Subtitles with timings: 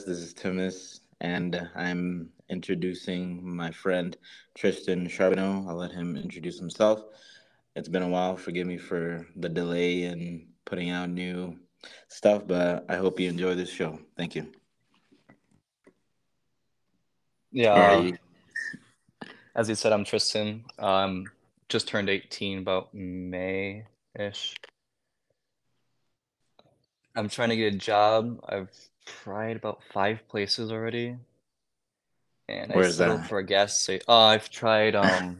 [0.00, 0.06] Podcast.
[0.06, 4.16] This is Timas, and I'm introducing my friend
[4.54, 5.64] Tristan Charbonneau.
[5.68, 7.02] I'll let him introduce himself.
[7.76, 8.36] It's been a while.
[8.36, 11.58] Forgive me for the delay in putting out new
[12.08, 13.98] stuff, but I hope you enjoy this show.
[14.16, 14.50] Thank you.
[17.52, 17.76] Yeah.
[17.76, 18.18] Yeah, you-
[19.54, 20.64] As you said, I'm Tristan.
[20.78, 21.24] Um,
[21.68, 23.84] just turned 18 about May
[24.18, 24.54] ish.
[27.16, 28.40] I'm trying to get a job.
[28.48, 28.70] I've
[29.24, 31.16] tried about five places already.
[32.48, 33.28] And I Where's settled that?
[33.28, 34.04] for a gas station.
[34.08, 35.38] Oh, I've tried um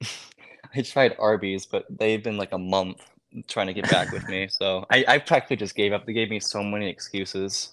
[0.74, 3.00] I tried Arby's, but they've been like a month
[3.46, 4.48] trying to get back with me.
[4.48, 6.06] So I, I practically just gave up.
[6.06, 7.72] They gave me so many excuses.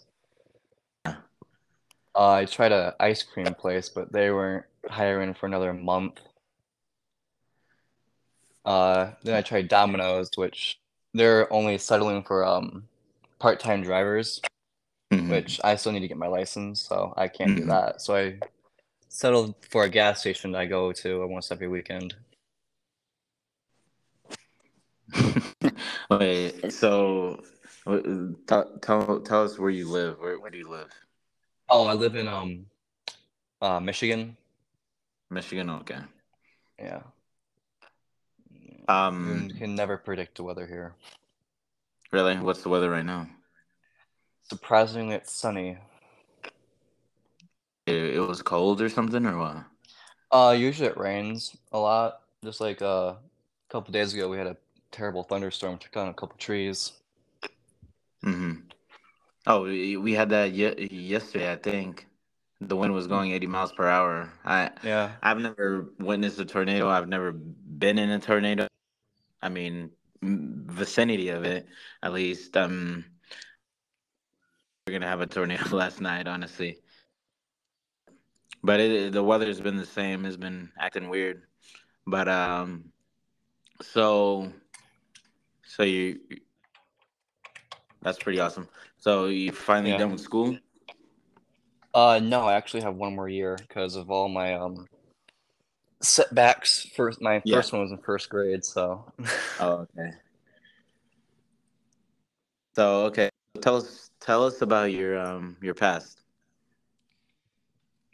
[1.06, 6.22] Uh, I tried a ice cream place, but they weren't hiring for another month.
[8.64, 10.80] Uh, then I tried Domino's, which
[11.14, 12.88] they're only settling for um
[13.40, 14.42] part-time drivers,
[15.22, 15.30] Mhm.
[15.30, 17.68] which I still need to get my license, so I can't do Mhm.
[17.68, 18.02] that.
[18.02, 18.40] So I
[19.10, 22.16] settled for a gas station that I go to almost every weekend.
[26.10, 27.42] Wait, so
[28.48, 30.20] tell, tell tell us where you live.
[30.20, 30.90] Where where do you live?
[31.70, 32.66] Oh, I live in um
[33.62, 34.36] uh Michigan.
[35.30, 35.70] Michigan.
[35.70, 36.00] Okay.
[36.80, 37.02] Yeah.
[38.88, 40.94] Um, You can never predict the weather here.
[42.12, 43.28] really, what's the weather right now?
[44.50, 45.78] Surprisingly, it's sunny.
[47.88, 49.58] It, it was cold or something, or what?
[50.32, 52.22] Uh, usually it rains a lot.
[52.44, 53.18] Just like uh, a
[53.70, 54.58] couple days ago, we had a
[54.92, 56.94] terrible thunderstorm, took down a couple trees.
[58.24, 58.54] Mm-hmm.
[59.48, 61.52] Oh, we, we had that ye- yesterday.
[61.52, 62.08] I think
[62.62, 64.32] the wind was going 80 miles per hour.
[64.44, 65.12] I Yeah.
[65.22, 66.90] I've never witnessed a tornado.
[66.90, 68.68] I've never been in a tornado.
[69.42, 69.92] I mean,
[70.22, 71.68] vicinity of it,
[72.02, 72.58] at least.
[72.58, 73.06] Um,
[74.88, 76.78] we're gonna have a tornado last night, honestly.
[78.64, 80.26] But it, the weather's been the same.
[80.26, 81.44] It's been acting weird.
[82.06, 82.92] But um,
[83.82, 84.52] so
[85.66, 86.20] so you
[88.04, 88.70] that's pretty awesome.
[88.98, 89.98] So you finally Yeah.
[89.98, 90.56] done with school?
[91.96, 94.86] Uh, no, I actually have one more year because of all my um
[96.02, 96.86] setbacks.
[96.96, 97.56] First, my Yeah.
[97.56, 99.12] first one was in first grade, so
[99.60, 100.12] Oh, okay.
[102.76, 103.30] So okay,
[103.62, 106.22] tell us tell us about your um your past.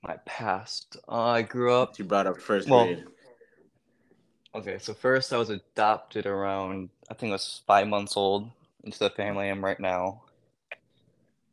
[0.03, 0.97] my past.
[1.07, 1.97] Uh, I grew up.
[1.99, 3.03] You brought up first Well, grade.
[4.53, 8.49] Okay, so first I was adopted around, I think I was five months old
[8.83, 10.23] into the family I'm right now.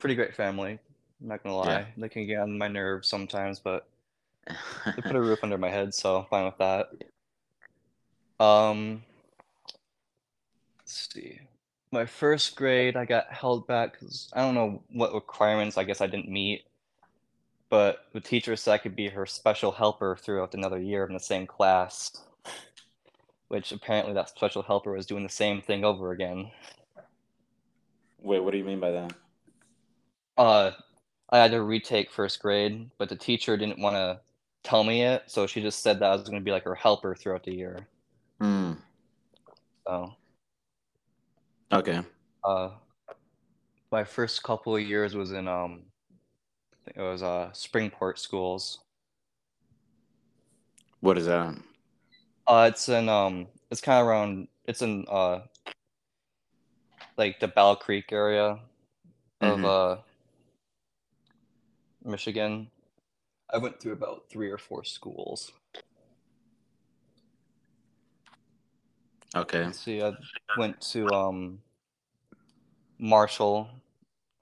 [0.00, 0.78] Pretty great family,
[1.20, 1.80] I'm not gonna Yeah.
[1.80, 1.86] lie.
[1.96, 3.86] They can get on my nerves sometimes, but
[4.96, 6.88] they put a roof under my head, so I'm fine with that.
[8.40, 9.02] Um,
[10.80, 11.40] let's see.
[11.90, 16.00] My first grade, I got held back because I don't know what requirements I guess
[16.00, 16.64] I didn't meet,
[17.70, 21.20] but the teacher said I could be her special helper throughout another year in the
[21.20, 22.24] same class,
[23.48, 26.50] which apparently that special helper was doing the same thing over again.
[28.20, 29.12] Wait, what do you mean by that?
[30.36, 30.70] Uh,
[31.30, 34.20] I had to retake first grade, but the teacher didn't want to
[34.62, 36.74] tell me it, so she just said that I was going to be like her
[36.74, 37.88] helper throughout the year.
[38.40, 38.72] Hmm.
[39.86, 40.14] So,
[41.72, 42.00] Okay.
[42.44, 42.70] uh,
[43.90, 45.82] my first couple of years was in um,
[46.86, 48.78] it was uh Springport schools.
[51.00, 51.54] What is that?
[52.46, 54.48] Uh, it's in um, it's kind of around.
[54.64, 55.40] It's in uh,
[57.16, 58.58] like the Battle Creek area
[59.40, 59.64] of Mhm.
[59.64, 60.00] uh,
[62.04, 62.70] Michigan.
[63.52, 65.52] I went through about three or four schools.
[69.36, 69.64] Okay.
[69.64, 70.12] Let's see, I
[70.56, 71.58] went to um,
[72.98, 73.68] Marshall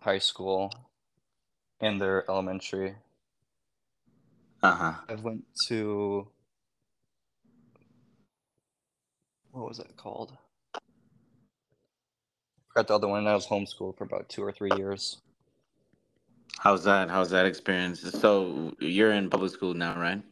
[0.00, 0.72] High School
[1.80, 2.94] and their elementary.
[4.62, 4.94] Uh huh.
[5.08, 6.28] I went to
[9.50, 10.36] what was it called?
[10.74, 10.78] I
[12.68, 13.26] Forgot the other one.
[13.26, 15.18] I was homeschooled for about two or three years.
[16.58, 17.10] How's that?
[17.10, 18.00] How's that experience?
[18.00, 20.22] So you're in public school now, right?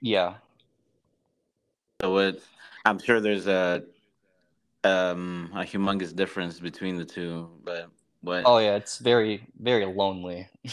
[0.00, 0.34] Yeah.
[2.00, 2.40] So what?
[2.88, 3.82] I'm sure there's a
[4.84, 7.90] um a humongous difference between the two, but
[8.22, 8.44] what?
[8.46, 10.48] Oh yeah, it's very very lonely.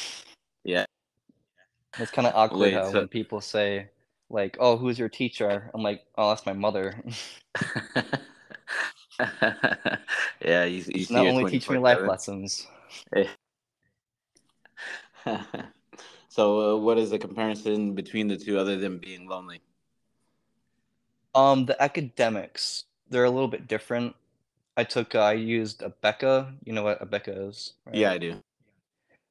[0.67, 0.85] Yeah.
[1.99, 3.89] It's kind of awkward Wait, how so- when people say
[4.31, 7.03] like, "Oh, who's your teacher?" I'm like, "Oh, that's my mother."
[9.19, 12.65] yeah, you, you not only teaching me life lessons.
[16.29, 19.61] so, uh, what is the comparison between the two, other than being lonely?
[21.35, 24.15] Um, the academics, they're a little bit different.
[24.77, 26.55] I took, uh, I used Abeka.
[26.65, 28.07] You know what Abeka is, right?
[28.07, 28.41] Yeah, I do.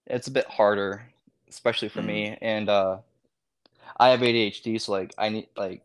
[0.06, 1.08] it's a bit harder,
[1.48, 2.02] especially for Mm.
[2.02, 2.38] me.
[2.42, 2.98] And uh,
[3.98, 5.82] I have ADHD, so like I need like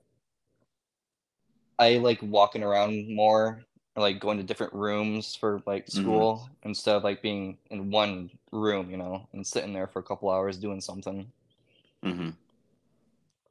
[1.80, 3.66] I like walking around more,
[3.96, 6.30] or, like going to different rooms for like Mhm.
[6.30, 10.04] school instead of like being in one room, you know, and sitting there for a
[10.04, 11.32] couple hours doing something.
[12.04, 12.30] hmm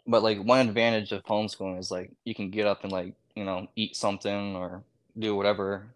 [0.08, 3.44] But like one advantage of homeschooling is like you can get up and like you
[3.44, 4.84] know eat something or
[5.18, 5.88] do whatever.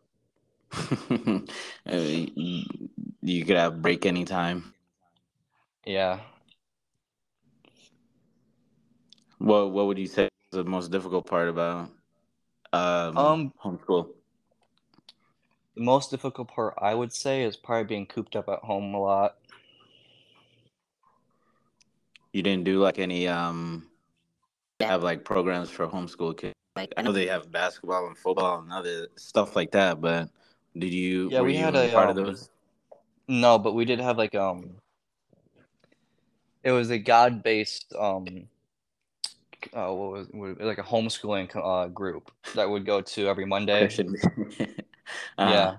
[1.87, 2.65] You,
[3.23, 4.75] you could have break anytime.
[5.87, 6.21] Yeah.
[9.39, 11.91] What What would you say is the most difficult part about
[12.73, 14.11] um, Um, homeschool?
[15.75, 19.01] the most difficult part I would say is probably being cooped up at home a
[19.01, 19.37] lot.
[22.33, 23.92] You didn't do like any um
[24.87, 26.55] have like programs for homeschool kids.
[26.77, 30.31] Like I know they have basketball and football and other stuff like that, but
[30.77, 32.51] did you Yeah, were we you had a a part of um those?
[33.29, 34.77] no, but we did have like um
[36.65, 38.49] it was a God-based um
[39.75, 43.81] uh, what was, what, like a homeschooling uh, group that would go to every Monday.
[43.87, 44.15] Christian.
[45.39, 45.77] uh, Yeah,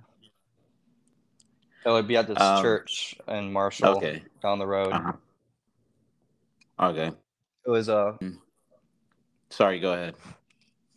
[1.85, 4.23] it would be at this um, church in Marshall okay.
[4.41, 4.93] down the road.
[4.93, 5.13] Uh-huh.
[6.79, 7.11] Okay.
[7.65, 8.17] It was uh
[9.53, 10.15] Sorry, go ahead.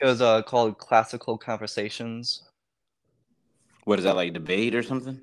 [0.00, 2.42] it was uh called Classical Conversations.
[3.84, 5.20] What is that like debate or something?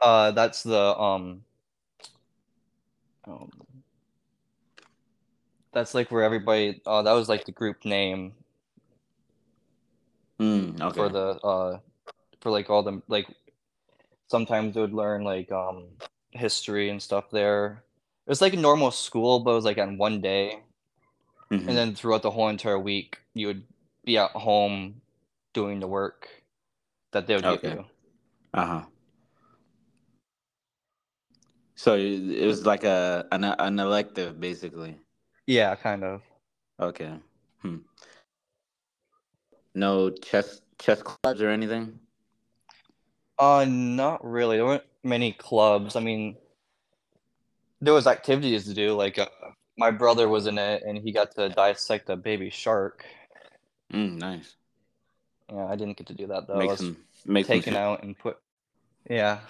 [0.00, 1.44] Uh, that's the um,
[3.26, 3.50] um
[5.72, 8.34] that's like where everybody uh that was like the group name
[10.38, 10.96] Mm, okay.
[10.96, 11.78] for the uh
[12.40, 13.28] for like all the like
[14.28, 15.86] sometimes they would learn like um
[16.32, 17.84] history and stuff there.
[18.26, 20.63] It was like a normal school, but it was like on one day,
[21.50, 21.68] Mhm.
[21.68, 23.64] and then throughout the whole entire week, you would
[24.04, 25.00] be at home
[25.52, 26.28] doing the work
[27.12, 27.84] that they would give you.
[28.54, 28.82] Uh-huh.
[31.76, 34.96] So it it was like a an, an elective basically.
[35.46, 36.22] Yeah, kind of.
[36.80, 37.12] Okay.
[37.60, 37.78] Hmm.
[39.74, 41.98] No chess chess clubs or anything?
[43.38, 44.56] Uh, not really.
[44.56, 45.96] There weren't many clubs.
[45.96, 46.36] I mean,
[47.80, 48.94] there was activities to do.
[48.94, 49.26] Like, uh,
[49.76, 53.04] my brother was in it, and he got to dissect a baby shark.
[53.92, 54.56] Mm, nice.
[55.50, 56.58] Yeah, I didn't get to do that though.
[56.58, 58.38] I Make was some make taken out and put.
[59.08, 59.40] Yeah.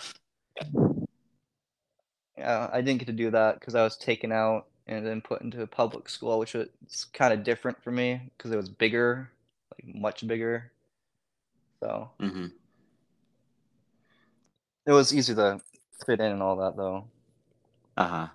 [2.36, 5.42] Yeah, I didn't get to do that because I was taken out and then put
[5.42, 6.68] into a public school, which was
[7.12, 9.30] kind of different for me because it was bigger,
[9.72, 10.72] like much bigger.
[11.80, 12.46] So hmm
[14.86, 15.60] it was easy to
[16.06, 17.04] fit in and all that though.
[17.96, 18.28] Uh-huh.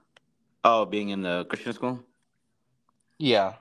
[0.64, 2.00] Oh, being in the Christian school?
[3.20, 3.56] Yeah,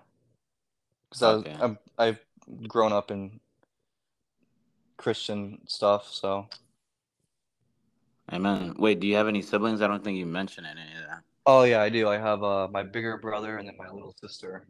[1.11, 1.55] because Okay.
[1.61, 2.19] I've I've
[2.69, 3.41] grown up in
[4.99, 6.47] Christian stuff, so
[8.33, 8.75] Amen.
[8.79, 9.81] Wait, do you have any siblings?
[9.81, 11.23] I don't think you mentioned any of that.
[11.47, 12.09] oh yeah, I do.
[12.09, 14.67] I have uh my bigger brother and then my little sister.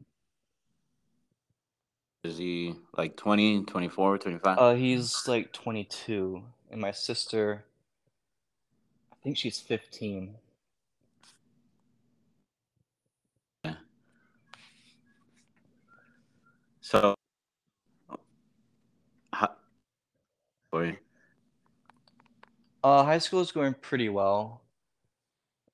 [2.24, 4.58] Is he like 20, 24, 25?
[4.58, 7.64] Uh, he's like 22, and my sister,
[9.12, 10.34] I think she's 15.
[16.88, 17.14] So,
[19.34, 19.50] how,
[20.72, 20.98] sorry.
[22.82, 24.62] Uh, high school is going pretty well.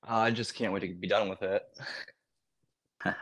[0.02, 1.62] Uh, I just can't wait to be done with it.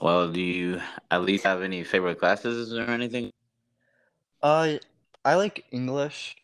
[0.00, 3.30] Well, do you at least have any favorite classes or anything?
[4.42, 4.78] Uh,
[5.24, 6.36] I like English,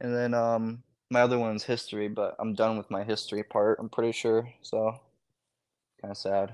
[0.00, 3.88] and then um, my other one's history, but I'm done with my history part, I'm
[3.88, 4.98] pretty sure, so
[6.00, 6.52] kind of sad.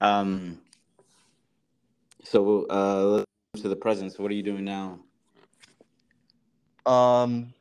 [0.00, 0.58] Um,
[2.24, 3.24] so uh,
[3.60, 4.12] to the present.
[4.12, 4.98] So what are you doing now?
[6.86, 7.52] Um,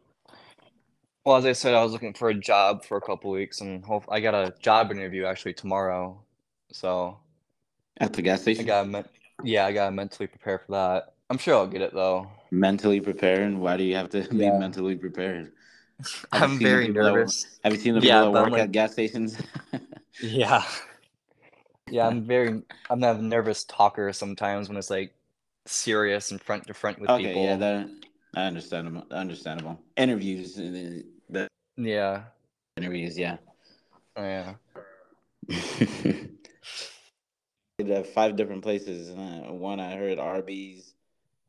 [1.25, 3.84] well, as I said, I was looking for a job for a couple weeks, and
[3.84, 6.22] hope I got a job interview actually tomorrow.
[6.72, 7.17] So
[8.00, 8.63] At the gas station.
[8.65, 9.06] I got men-
[9.44, 11.13] yeah, I gotta mentally prepare for that.
[11.29, 12.29] I'm sure I'll get it though.
[12.51, 13.53] Mentally prepared?
[13.53, 15.51] Why do you have to be mentally prepared?
[16.32, 17.60] Have I'm very people that- nervous.
[17.63, 19.38] Have you seen the people Yeah, that work like- at gas stations?
[20.22, 20.63] Yeah.
[21.89, 25.13] Yeah, I'm very I'm a nervous talker sometimes when it's like
[25.65, 27.44] serious and front to front with okay, people.
[27.44, 27.89] yeah, that
[28.36, 29.06] I understandable.
[29.12, 29.79] Understandable.
[29.96, 32.24] Interviews, uh, the Yeah.
[32.77, 33.38] interviews, yeah.
[34.15, 34.53] Oh, yeah.
[37.77, 39.10] the five different places.
[39.12, 40.94] One I heard Arby's,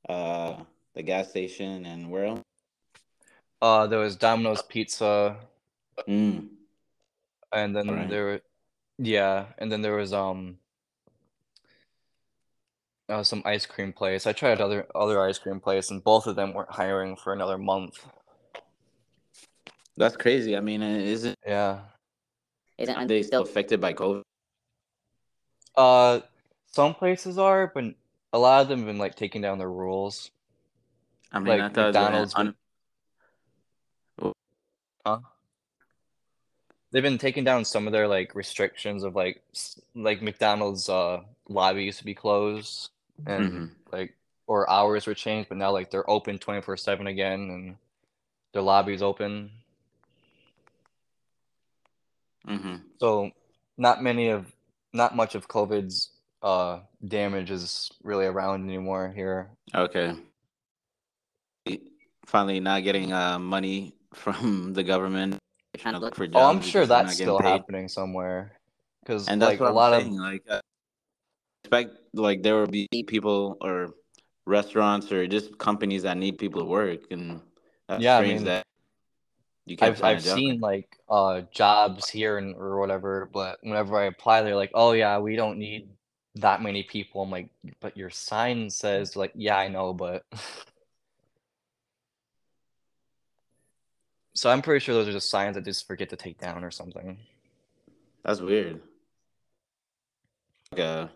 [0.08, 0.62] uh,
[0.94, 2.42] the gas station, and where else?
[3.60, 5.36] Uh there was Domino's Pizza
[6.06, 6.48] Mm.
[7.52, 8.08] and then Right.
[8.08, 8.40] there were
[8.98, 10.58] yeah, and then there was um
[13.08, 14.26] uh, some ice cream place.
[14.26, 17.58] I tried other other ice cream place, and both of them weren't hiring for another
[17.58, 18.04] month.
[19.96, 20.56] That's crazy.
[20.56, 21.36] I mean, is it?
[21.46, 21.80] Yeah.
[22.76, 24.22] Isn't Are they still affected by COVID?
[25.74, 26.20] Uh,
[26.66, 27.84] some places are, but
[28.32, 30.30] a lot of them have been like taking down their rules.
[31.32, 32.54] I mean, Like I thought McDonald's un-
[35.06, 35.20] Huh?
[36.90, 39.42] They've been taking down some of their like restrictions of like
[39.94, 42.90] like McDonald's uh lobby used to be closed
[43.26, 43.70] and Mhm.
[43.92, 44.14] like
[44.46, 47.76] or hours were changed, but now like they're open 24/7 again and
[48.52, 49.50] their lobby's open.
[52.46, 52.76] Mm-hmm.
[52.98, 53.30] So
[53.76, 54.50] not many of
[54.94, 56.10] not much of COVID's
[56.42, 59.50] uh damage is really around anymore here.
[59.74, 60.14] Okay.
[62.26, 65.38] Finally, not getting uh money from the government.
[65.76, 67.48] Trying to look for for Oh, I'm sure that's still paid.
[67.48, 68.58] happening somewhere.
[69.02, 70.06] Because And that's like what a I'm lot of.
[70.08, 70.60] Like, uh,
[71.64, 73.94] expect like there will be people or
[74.46, 77.40] restaurants or just companies that need people to work, and
[77.88, 78.64] that's Yeah, I mean, that
[79.66, 83.98] you can't I've, find I've seen like uh jobs here and or whatever, but whenever
[83.98, 85.90] I apply, they're like, "Oh yeah, we don't need
[86.36, 90.24] that many people." I'm like, "But your sign says like, yeah, I know, but."
[94.38, 96.70] So I'm pretty sure those are just signs that just forget to take down or
[96.70, 97.18] something.
[98.24, 98.80] That's weird.
[100.70, 101.10] Like a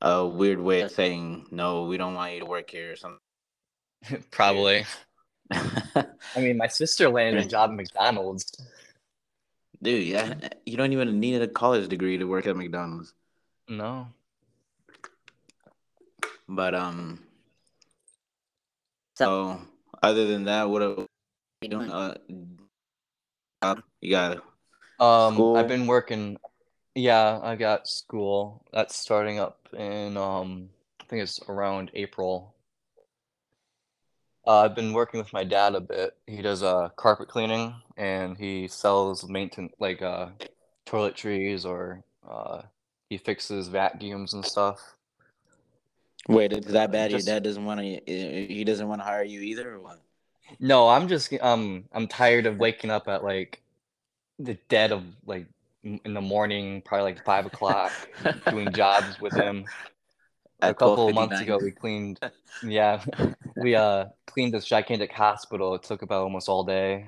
[0.00, 3.18] a weird way of saying no, we don't want you to work here or something.
[4.30, 4.84] Probably.
[5.50, 8.52] I mean, my sister landed a job at McDonald's.
[9.82, 13.14] Dude, yeah, you don't even need a college degree to work at McDonald's.
[13.68, 14.06] No.
[16.48, 17.18] But um,
[19.16, 19.60] So, so
[20.04, 21.06] other than that, what are
[21.62, 21.90] you doing?
[21.90, 22.14] uh,
[24.00, 24.38] you got?
[24.98, 25.56] Um, School?
[25.56, 26.36] I've been working.
[26.94, 28.64] Yeah, I got school.
[28.72, 30.68] That's starting up in um,
[31.00, 32.54] I think it's around April.
[34.46, 36.16] Uh, I've been working with my dad a bit.
[36.26, 40.30] He does uh carpet cleaning and he sells maintenance like uh
[40.84, 42.62] toiletries or uh
[43.08, 44.96] he fixes vacuums and stuff.
[46.28, 47.10] Wait, it's that bad?
[47.12, 47.84] Just- Your dad doesn't want to.
[48.06, 50.01] He doesn't want to hire you either, or what?
[50.60, 53.62] No, I'm just um I'm tired of waking up at like
[54.38, 55.46] the dead of like
[55.84, 57.92] in the morning, probably like five o'clock,
[58.48, 59.66] doing jobs with him.
[60.62, 62.20] a couple of months ago we cleaned
[62.62, 63.04] yeah
[63.56, 67.06] we uh cleaned this gigantic hospital it took about almost all day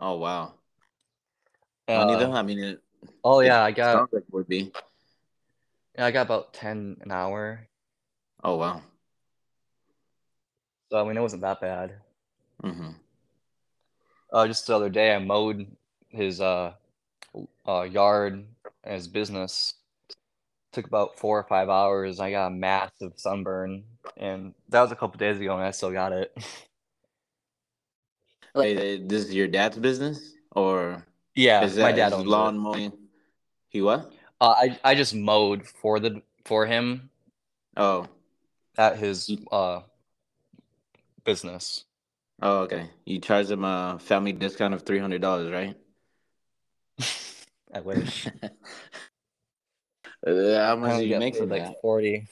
[0.00, 0.54] Oh wow.
[1.92, 2.80] Money Uh, though, I mean, it,
[3.24, 4.72] oh it yeah i got like it would be.
[5.96, 7.66] yeah, i got about 10 an hour
[8.44, 8.82] Oh wow.
[10.90, 12.00] so i mean it wasn't that bad
[12.62, 12.90] hmm
[14.32, 15.66] uh just the other day i mowed
[16.08, 16.72] his uh
[17.66, 18.44] uh yard
[18.84, 19.74] and his business
[20.72, 23.84] took about four or five hours i got a massive sunburn
[24.16, 26.32] and that was a couple days ago and i still got it
[28.54, 31.02] Wait, uh, this is your dad's business, or
[31.34, 32.92] yeah is that my dad owns lawn mowing?
[33.70, 34.12] He what?
[34.40, 37.08] Uh, I I just mowed for the for him
[37.76, 38.06] Oh,
[38.76, 39.80] at his uh
[41.24, 41.84] business.
[42.40, 42.88] Oh, okay.
[43.04, 45.76] You charge them a family discount of three hundred dollars, right?
[47.74, 48.28] I wish.
[50.24, 51.80] Uh, how I much only do you make paid from like that?
[51.82, 52.28] forty.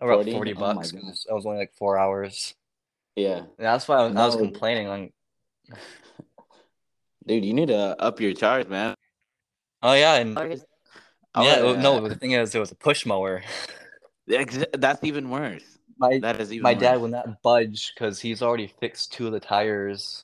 [0.00, 0.32] About 40?
[0.32, 0.92] forty Oh my bucks.
[0.92, 1.24] goodness.
[1.24, 2.54] 'cause That was only like four hours.
[3.16, 4.86] Yeah, And that's why I was, I was complaining.
[4.86, 5.12] Like,
[7.26, 8.94] dude, you need to up your charge, man.
[9.82, 10.64] oh yeah, and Or is-
[11.34, 11.82] I yeah.
[11.82, 13.42] no, the thing is, it was a push mower.
[14.28, 15.77] that's even worse.
[15.98, 17.02] My That is my dad worse.
[17.02, 20.22] would not budge because he's already fixed two of the tires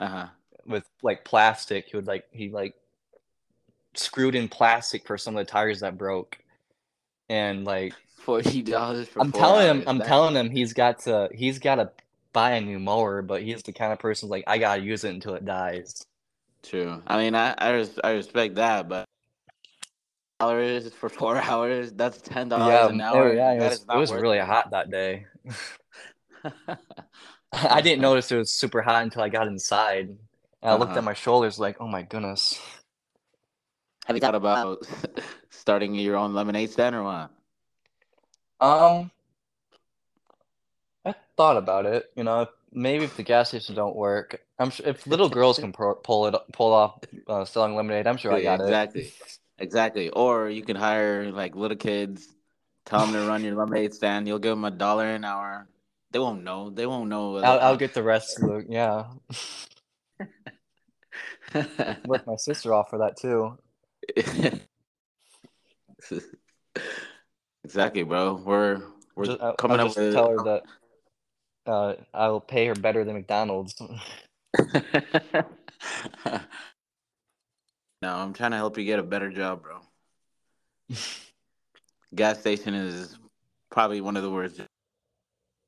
[0.00, 0.26] Uh huh.
[0.66, 1.86] with like plastic.
[1.86, 2.74] He would like he like
[3.94, 6.38] screwed in plastic for some of the tires that broke,
[7.28, 7.94] and like
[8.26, 9.08] Forty dollars.
[9.16, 9.84] I'm telling him.
[9.86, 11.92] I'm telling him he's got to, he's got to
[12.32, 15.10] buy a new mower, but he's the kind of person like I gotta use it
[15.14, 16.04] until it dies.
[16.64, 17.00] True.
[17.06, 19.04] I mean, I I, res- I respect that, but
[20.38, 21.92] dollars for four hours.
[21.92, 23.32] That's ten dollars Yeah, an hour.
[23.34, 24.46] yeah, it was, it was really it.
[24.46, 25.26] hot that day.
[27.52, 30.08] I didn't notice it was super hot until I got inside.
[30.62, 30.98] And I looked Uh-huh.
[30.98, 32.58] at my shoulders like, oh my goodness.
[34.06, 34.78] have you thought about
[35.50, 37.30] starting your own lemonade stand or what?
[38.60, 39.10] Um,
[41.04, 42.10] I thought about it.
[42.16, 45.72] You know, maybe if the gas stations don't work, I'm sure if little girls can
[45.72, 48.80] pro- pull it pull off uh, selling lemonade, I'm sure I got it.
[48.90, 49.12] exactly,
[49.58, 50.10] exactly.
[50.10, 52.26] Or you could hire like little kids,
[52.84, 54.26] tell them to run your lemonade stand.
[54.26, 55.68] You'll give them a dollar an hour.
[56.10, 56.70] They won't know.
[56.70, 57.36] They won't know.
[57.38, 59.06] I'll, I'll get the rest the yeah.
[62.06, 63.58] Work my sister off for that too.
[67.64, 68.34] exactly, bro.
[68.34, 68.82] We're
[69.14, 70.14] we're Ju- I- coming I'll up just with.
[70.14, 70.62] tell her that
[71.66, 73.74] uh, I will pay her better than McDonald's.
[78.02, 79.80] No, I'm trying to help you get a better job, bro.
[82.14, 83.18] Gas station is
[83.70, 84.60] probably one of the worst.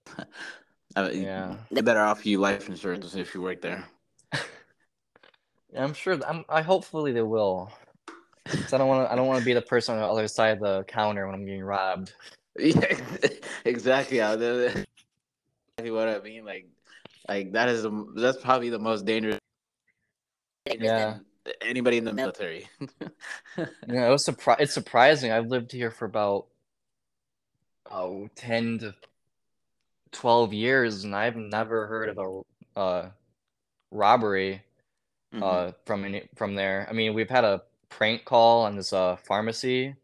[0.97, 1.54] Uh, Yeah.
[1.70, 3.85] They better offer you life insurance if you work there.
[5.76, 6.18] I'm sure.
[6.26, 6.47] I'm.
[6.49, 7.70] I hopefully they will.
[8.47, 9.12] I don't want to.
[9.12, 11.35] I don't want to be the person on the other side of the counter when
[11.35, 12.14] I'm getting robbed.
[12.58, 12.97] Yeah,
[13.66, 14.18] exactly.
[14.18, 14.85] How the-
[15.78, 16.44] Exactly what I mean.
[16.44, 16.66] Like,
[17.28, 19.38] like that is the, that's probably the most dangerous.
[20.66, 21.18] Yeah.
[21.60, 22.68] Anybody in the military.
[23.88, 25.32] Yeah, it was surpri- It's surprising.
[25.32, 26.46] I've lived here for about
[27.90, 28.94] oh 10 to
[30.12, 32.18] 12 years, and I've never heard of
[32.76, 33.10] a uh,
[33.90, 34.62] robbery
[35.34, 35.42] Mhm.
[35.42, 36.86] uh, from any, from there.
[36.88, 39.94] I mean, we've had a prank call on this uh, pharmacy.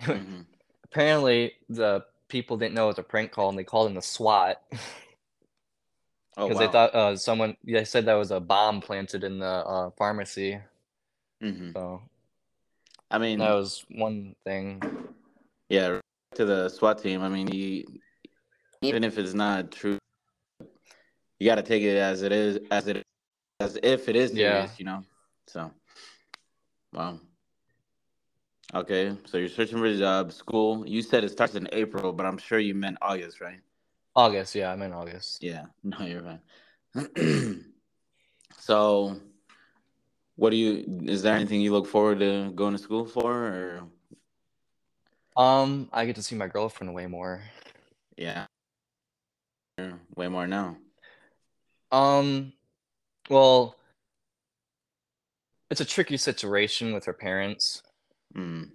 [0.00, 0.46] Mhm.
[0.84, 4.02] Apparently, the people didn't know it was a prank call, and they called in the
[4.02, 4.62] SWAT
[6.36, 6.66] Oh because wow.
[6.66, 7.56] they thought uh, someone.
[7.64, 10.60] They said that was a bomb planted in the uh, pharmacy.
[11.44, 11.72] Mhm.
[11.74, 12.02] So
[13.10, 14.82] I mean, that was one thing.
[15.68, 16.00] yeah.
[16.34, 17.22] To the SWAT team.
[17.22, 17.84] I mean, you,
[18.82, 19.98] even if it's not true,
[21.38, 23.04] you got to take it as it is, as it,
[23.60, 24.70] as if it is serious.
[24.70, 24.74] Yeah.
[24.78, 25.04] You know.
[25.46, 25.70] So,
[26.92, 27.20] wow.
[28.74, 30.84] Okay, so you're searching for a job, school.
[30.88, 33.60] You said it starts in April, but I'm sure you meant August, right?
[34.16, 35.40] August, yeah, I'm in August.
[35.40, 36.40] Yeah, no, you're right.
[38.58, 39.20] so,
[40.36, 41.02] what do you?
[41.04, 43.82] Is there anything you look forward to going to school for, or
[45.36, 47.42] Um, I get to see my girlfriend way more.
[48.16, 48.46] yeah,
[50.14, 50.76] way more now?
[51.90, 52.52] Um,
[53.28, 53.76] well,
[55.70, 57.82] it's a tricky situation with her parents
[58.36, 58.70] Mm.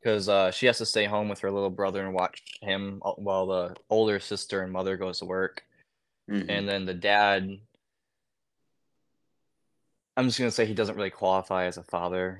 [0.00, 3.12] because uh, she has to stay home with her little brother and watch him uh,
[3.12, 5.64] while the older sister and mother goes to work.
[6.30, 6.48] Mhm.
[6.48, 7.58] And then the dad,
[10.16, 12.38] I'm just gonna say he doesn't really qualify as a father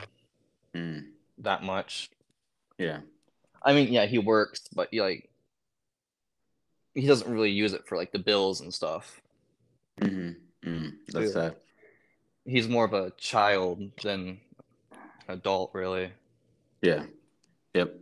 [0.74, 1.06] Mm.
[1.38, 2.10] that much.
[2.78, 3.00] Yeah.
[3.62, 5.30] I mean, yeah, he works, but he like
[6.94, 9.20] he doesn't really use it for like the bills and stuff.
[10.02, 10.30] hmm
[10.64, 11.56] hmm That's sad.
[12.44, 14.40] He's more of a child than
[15.28, 16.12] adult, really.
[16.80, 17.04] Yeah.
[17.74, 17.94] Yep.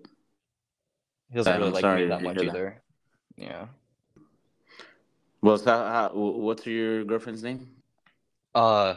[1.31, 2.51] He doesn't really I'm like me that much hear that.
[2.51, 2.83] either.
[3.37, 3.67] Yeah.
[5.41, 7.69] Well, so how, wh- what's your girlfriend's name?
[8.55, 8.97] Uh,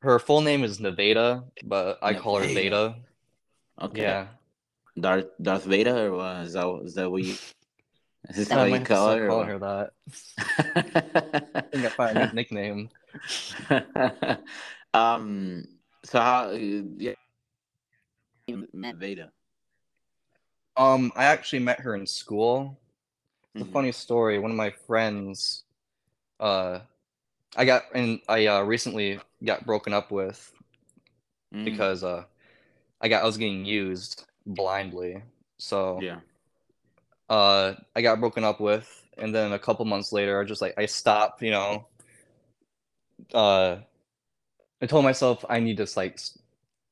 [0.00, 2.60] her full name is Nevada, but I call her Nevada.
[2.60, 2.96] Veda.
[3.82, 4.02] Okay.
[4.02, 4.26] Yeah.
[4.98, 6.36] Darth Darth Vader, or what?
[6.46, 7.32] Is that is that what you?
[8.28, 9.28] Is this how you call her?
[9.28, 9.90] calling her that.
[11.56, 12.90] I think I found a nickname.
[14.94, 15.64] um.
[16.04, 16.50] So how?
[16.50, 17.14] Yeah.
[18.48, 19.30] Veda.
[20.76, 22.78] Um, I actually met her in school.
[23.54, 23.72] It's a Mhm.
[23.72, 24.38] funny story.
[24.38, 25.64] One of my friends,
[26.38, 26.80] uh,
[27.56, 30.52] I got and I uh, recently got broken up with
[31.52, 31.64] Mm.
[31.64, 32.24] because uh,
[33.00, 35.22] I got I was getting used blindly.
[35.58, 36.20] So yeah.
[37.28, 38.86] uh, I got broken up with,
[39.18, 41.42] and then a couple months later, I just like I stopped.
[41.42, 41.86] You know,
[43.34, 43.78] uh,
[44.82, 46.18] I told myself I need to like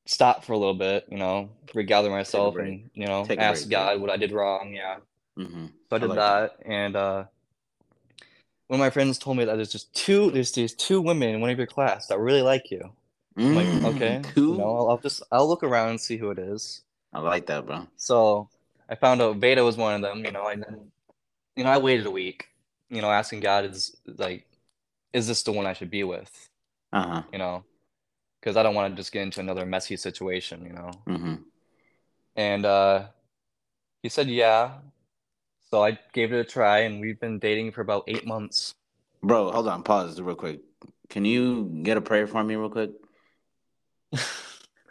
[0.05, 1.07] stop for a little bit.
[1.09, 3.93] You know, regather myself and you know Take ask break, yeah.
[3.93, 4.73] God what I did wrong.
[4.73, 4.97] Yeah.
[5.37, 7.23] hmm So I I did like that, and uh,
[8.69, 11.41] one of my friends told me that there's just two, there's these two women in
[11.41, 12.81] one of your class that really like you.
[13.49, 16.31] I'm like, Mm, okay, you know, I'll, I'll just I'll look around and see who
[16.31, 16.83] it is.
[17.13, 17.87] I like that, bro.
[17.97, 18.49] So
[18.89, 20.91] I found out Veda was one of them, you know, and then
[21.55, 22.49] you know I waited a week,
[22.89, 24.47] you know, asking God is like,
[25.13, 26.49] is this the one I should be with,
[26.93, 27.23] Uh huh.
[27.33, 27.65] you know,
[28.41, 30.91] because I don't want to just get into another messy situation, you know.
[31.07, 31.35] hmm
[32.35, 33.07] And uh,
[34.03, 34.79] he said yeah,
[35.71, 38.75] so I gave it a try, and we've been dating for about eight months.
[39.21, 39.83] Bro, hold on.
[39.83, 40.61] Pause real quick.
[41.09, 42.91] Can you get a prayer for me real quick?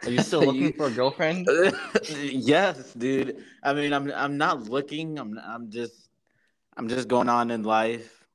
[0.03, 1.47] Are you still looking You- for a girlfriend?
[2.09, 3.43] yes, dude.
[3.63, 5.19] I mean, I'm I'm not looking.
[5.19, 6.09] I'm I'm just
[6.77, 8.25] I'm just going on in life.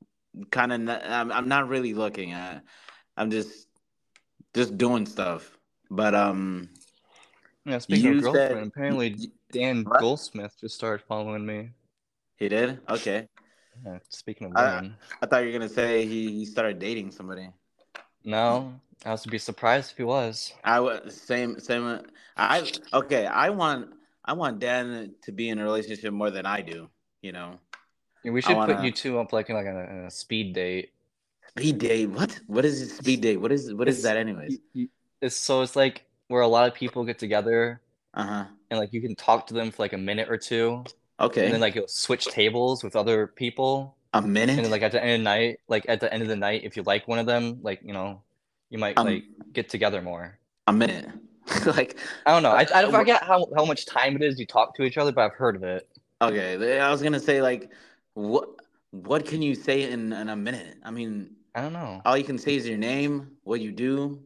[0.50, 0.88] Kind of.
[0.88, 2.62] I'm I'm not really looking at.
[3.16, 3.68] I'm just
[4.52, 5.56] just doing stuff.
[5.90, 6.68] But um,
[7.64, 10.00] Yeah, speaking of said- girlfriend, apparently Dan What?
[10.00, 11.70] Goldsmith just started following me.
[12.36, 12.80] He did.
[12.88, 13.28] Okay.
[13.84, 17.10] Yeah, speaking of I- women, I thought you were gonna say he, he started dating
[17.10, 17.48] somebody.
[18.24, 18.72] no,
[19.04, 20.52] I was to be surprised if he was.
[20.64, 22.00] I would same same.
[22.36, 23.26] I okay.
[23.26, 23.90] I want
[24.24, 26.88] I want Dan to be in a relationship more than I do.
[27.22, 27.58] You know,
[28.22, 30.92] Yeah, we should wanna- put you two up like in like a, a speed date.
[31.56, 32.06] speed date.
[32.06, 32.38] What?
[32.46, 32.90] What is it?
[32.90, 33.38] Speed date?
[33.38, 34.16] What is what is It's- that?
[34.18, 34.58] Anyways.
[35.20, 37.80] It's so it's like where a lot of people get together
[38.14, 38.44] Uh huh.
[38.70, 40.84] and like you can talk to them for like a minute or two,
[41.20, 41.46] Okay.
[41.46, 44.56] and then like you'll switch tables with other people, a minute.
[44.56, 46.36] and then like at the end of the night, like at the end of the
[46.36, 48.22] night, if you like one of them, like you know,
[48.70, 50.38] you might Um, like get together more.
[50.66, 51.06] a minute.
[51.66, 52.52] like I don't know.
[52.52, 55.12] I, I Uh, forget how, how much time it is you talk to each other,
[55.12, 55.88] but I've heard of it.
[56.20, 57.70] okay, I was gonna say like
[58.14, 58.48] what
[58.90, 60.78] what can you say in, in a minute?
[60.82, 62.04] I mean, I don't know.
[62.04, 64.22] all you can say is your name, what you do,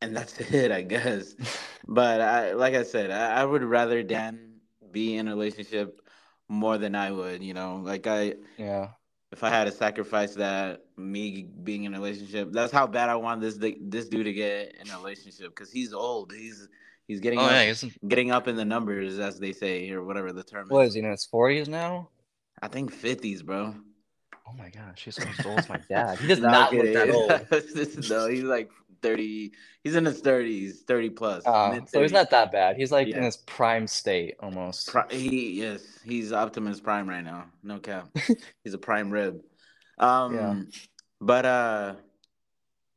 [0.00, 1.34] and that's it, I guess.
[1.88, 4.49] But I, like I said, I, I would rather Dan
[4.92, 6.00] be in a relationship
[6.48, 7.42] more than I would.
[7.42, 8.88] You know, like I, Yeah.
[9.32, 13.16] if I had to sacrifice that, me being in a relationship, that's how bad I
[13.16, 16.32] want this this dude to get in a relationship because he's old.
[16.32, 16.68] He's
[17.06, 17.74] he's getting Oh up, yeah.
[18.08, 20.88] Getting up in the numbers as they say or whatever the term what is.
[20.90, 22.08] is he in his forties now?
[22.62, 23.74] I think fifties, bro.
[24.48, 26.18] Oh my gosh, he's as old as my dad.
[26.18, 27.30] He does No, not look that old.
[28.10, 28.68] no, he's like
[29.02, 29.52] thirty.
[29.82, 31.46] He's in his thirties, thirty plus.
[31.46, 32.76] Uh, so he's not that bad.
[32.76, 34.88] He's like in his prime state almost.
[34.90, 37.46] Pri- he yes, he's Optimus Prime right now.
[37.62, 38.08] No cap.
[38.64, 39.40] he's a prime rib.
[39.98, 40.54] Um Yeah.
[41.20, 41.94] but uh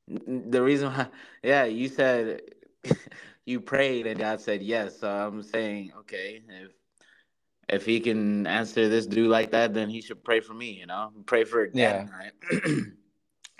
[0.08, 1.08] the reason why
[1.44, 2.42] yeah, you said
[3.46, 5.00] you prayed and God said yes.
[5.00, 6.72] So I'm saying, okay, if
[7.70, 10.86] if he can answer this dude like that, then he should pray for me, you
[10.86, 11.12] know?
[11.26, 12.06] Pray for Yeah.
[12.06, 12.74] Dan, right?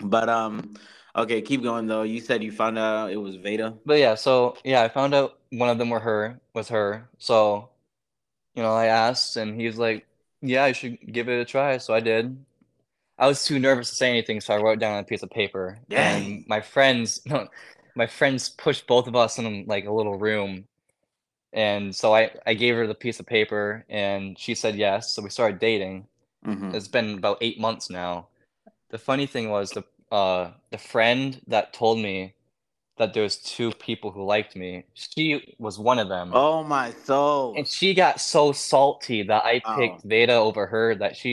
[0.00, 0.74] but um
[1.16, 2.02] okay, keep going though.
[2.02, 3.74] You said you found out it was Veda.
[3.84, 7.08] But yeah, so yeah, I found out one of them were her was her.
[7.18, 7.70] So,
[8.54, 10.06] you know, I asked and he was like,
[10.42, 11.78] Yeah, you should give it a try.
[11.78, 12.36] So I did.
[13.18, 15.30] I was too nervous to say anything, so I wrote down on a piece of
[15.30, 15.78] paper.
[15.88, 16.24] Dang.
[16.24, 17.20] And my friends
[17.96, 20.66] my friends pushed both of us in like a little room.
[21.52, 25.14] And so I, I gave her the piece of paper and she said yes.
[25.14, 26.06] So we started dating.
[26.44, 26.74] Mhm.
[26.74, 28.28] It's been about eight months now.
[28.90, 32.34] The funny thing was the uh the friend that told me
[32.98, 34.84] that there was two people who liked me.
[34.94, 36.30] She was one of them.
[36.32, 37.54] Oh my soul.
[37.58, 39.76] And she got so salty that I Oh.
[39.78, 41.32] picked Veda over her that she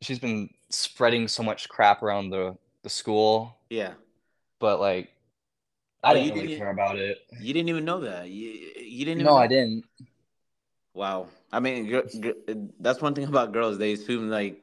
[0.00, 3.94] she's been spreading so much crap around the the school, Yeah.
[4.60, 5.10] but like
[6.04, 7.18] I Oh, didn't really didn't- care about it.
[7.40, 8.28] You didn't even know that.
[8.30, 8.48] You,
[8.96, 9.20] you didn't.
[9.20, 9.42] Even No, know?
[9.46, 9.82] I didn't.
[10.94, 11.26] Wow.
[11.50, 11.90] I mean,
[12.78, 13.78] that's one thing about girls.
[13.78, 14.62] They assume like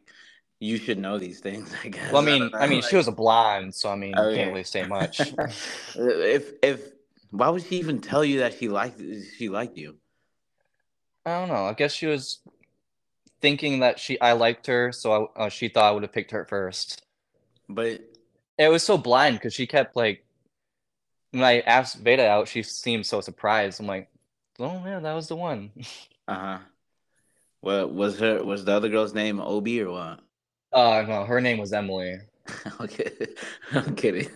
[0.60, 1.74] you should know these things.
[1.84, 2.12] I guess.
[2.12, 4.30] Well, I mean, don't I mean, know, she was a blonde, so I mean, Oh,
[4.30, 5.34] you can't really say much.
[5.96, 6.82] if if
[7.32, 9.02] why would she even tell you that she liked
[9.38, 9.98] she liked you?
[11.26, 11.66] I don't know.
[11.66, 12.40] I guess she was
[13.42, 16.32] thinking that she I liked her, so I, uh, she thought I would have picked
[16.32, 17.04] her first.
[17.70, 18.02] But
[18.58, 20.26] It was so blind because she kept like
[21.32, 23.80] when I asked Veda out, she seemed so surprised.
[23.80, 24.10] I'm like,
[24.60, 25.72] oh yeah, that was the one.
[26.28, 26.60] uh huh.
[27.62, 30.20] Well, was her was the other girl's name Obi or what?
[30.72, 32.18] Uh no, her name was Emily.
[32.82, 33.12] okay,
[33.72, 34.30] I'm kidding.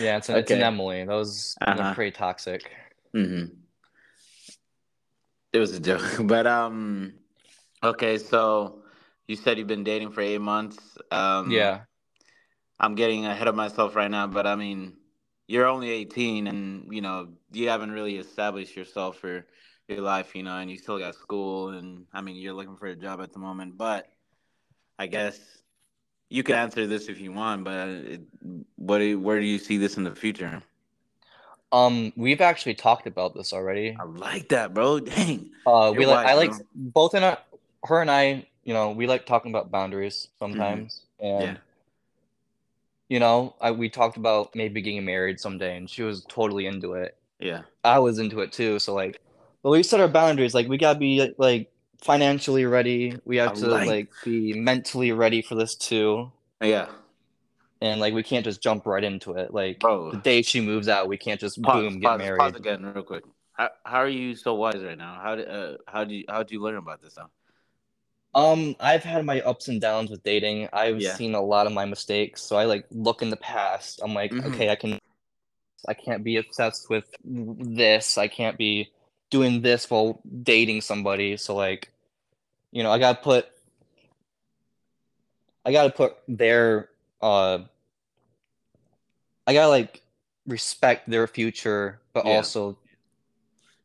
[0.00, 1.04] Yeah, it's, an, it's an Emily.
[1.04, 1.94] Those Uh-huh.
[1.94, 2.70] pretty toxic.
[3.12, 3.44] hmm
[5.52, 7.14] It was a joke, but um,
[7.82, 8.18] okay.
[8.18, 8.82] So
[9.26, 10.78] you said you've been dating for eight months.
[11.10, 11.80] Um, Yeah.
[12.78, 14.96] I'm getting ahead of myself right now, but I mean,
[15.48, 19.44] you're only 18, and you know you haven't really established yourself for
[19.88, 22.86] your life, you know, and you still got school, and I mean, you're looking for
[22.86, 23.76] a job at the moment.
[23.76, 24.06] But
[25.00, 25.40] I guess
[26.28, 27.64] you can answer this if you want.
[27.64, 28.20] But it,
[28.76, 30.62] what do you, where do you see this in the future?
[31.72, 33.96] Um, we've actually talked about this already.
[33.98, 35.00] I like that, bro.
[35.00, 35.52] Dang.
[35.66, 36.60] Uh, we like I like bro.
[36.74, 37.38] both in our,
[37.84, 41.00] her and I, you know, we like talking about boundaries sometimes.
[41.18, 41.56] And Yeah.
[43.08, 46.92] you know, I we talked about maybe getting married someday and she was totally into
[46.92, 47.16] it.
[47.38, 47.62] Yeah.
[47.84, 49.18] I was into it too, so like
[49.62, 51.70] but we set our boundaries like we got to be like
[52.02, 53.16] financially ready.
[53.24, 56.32] We have to like- like be mentally ready for this too.
[56.60, 56.88] Yeah.
[57.82, 59.52] And like we can't just jump right into it.
[59.54, 60.10] Like Bro.
[60.12, 62.38] the day she moves out, we can't just Pause, boom get pause, married.
[62.38, 63.24] pause again, real quick.
[63.52, 65.18] How, how are you so wise right now?
[65.22, 67.30] How did uh, how do you how do you learn about this stuff?
[68.34, 70.68] Um, I've had my ups and downs with dating.
[70.72, 71.14] I've Yeah.
[71.14, 74.00] seen a lot of my mistakes, so I like look in the past.
[74.04, 74.44] I'm like, Mhm.
[74.54, 74.98] okay, I can
[75.88, 78.18] I can't be obsessed with this.
[78.18, 78.90] I can't be
[79.30, 81.36] doing this while dating somebody.
[81.36, 81.90] So like,
[82.72, 83.48] you know, I gotta put
[85.64, 86.88] I gotta put their
[87.22, 87.58] uh
[89.46, 90.02] I gotta like
[90.46, 92.32] respect their future, but Yeah.
[92.32, 92.78] also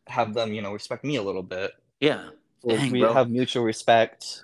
[0.08, 1.72] have them, you know, respect me a little bit.
[2.00, 2.30] Yeah.
[2.62, 3.14] So Dang, we bro.
[3.14, 4.44] have mutual respect.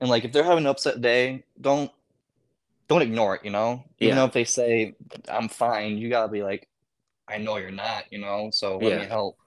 [0.00, 1.90] And like if they're having an upset day, don't
[2.88, 3.84] don't ignore it, you know?
[3.98, 4.06] Yeah.
[4.06, 4.94] Even though if they say
[5.28, 6.68] I'm fine, you gotta be like,
[7.28, 9.00] I know you're not, you know, so let Yeah.
[9.00, 9.38] me help.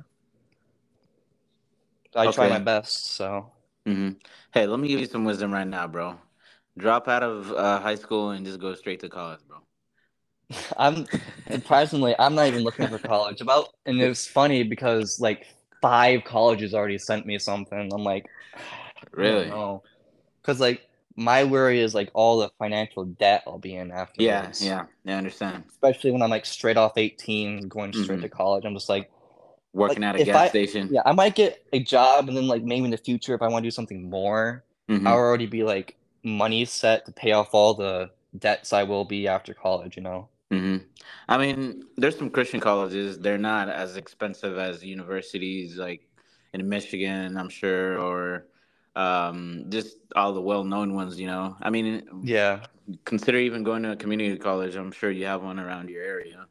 [2.15, 3.51] I try my best, so
[3.85, 4.11] hmm
[4.53, 6.17] Hey, let me give you some wisdom right now, bro.
[6.77, 9.57] Drop out of uh, high school and just go straight to college, bro.
[10.77, 11.05] I'm
[11.51, 13.41] surprisingly I'm not even looking for college.
[13.41, 15.45] About and it's funny because like
[15.81, 17.91] five colleges already sent me something.
[17.93, 18.25] I'm like,
[19.13, 19.49] Really?
[20.41, 20.81] Because like
[21.17, 24.21] my worry is like all the financial debt I'll be in after.
[24.21, 25.15] Yeah, yeah, yeah.
[25.15, 25.65] I understand.
[25.67, 28.21] Especially when I'm like straight off 18, going straight Mhm.
[28.23, 28.63] to college.
[28.65, 29.09] I'm just like,
[29.73, 30.89] Working Like, at a gas I- station.
[30.91, 33.47] yeah, I might get a job, and then like maybe in the future, if I
[33.47, 35.05] want to do something more, Mhm.
[35.05, 39.27] I'll already be like money set to pay off all the debts I will be
[39.27, 39.95] after college.
[39.97, 40.29] You know.
[40.49, 40.77] hmm
[41.27, 43.19] I mean, there's some Christian colleges.
[43.19, 46.07] They're not as expensive as universities like
[46.53, 48.47] in Michigan, I'm sure, or
[48.97, 51.19] um, just all the well-known ones.
[51.19, 52.65] You know, I mean, Yeah.
[53.05, 54.75] consider even going to a community college.
[54.75, 56.47] I'm sure you have one around your area,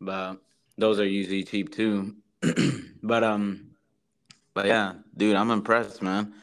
[0.00, 0.38] but
[0.78, 2.16] those are usually cheap too.
[3.02, 3.72] but um,
[4.54, 6.34] but yeah, dude, I'm impressed, man.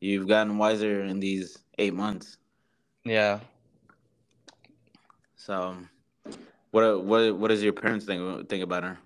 [0.00, 2.38] You've gotten wiser in these eight months.
[3.04, 3.40] Yeah.
[5.36, 5.76] So,
[6.72, 8.98] what what what does your parents think think about her?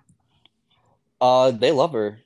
[1.21, 2.21] Uh, they love her.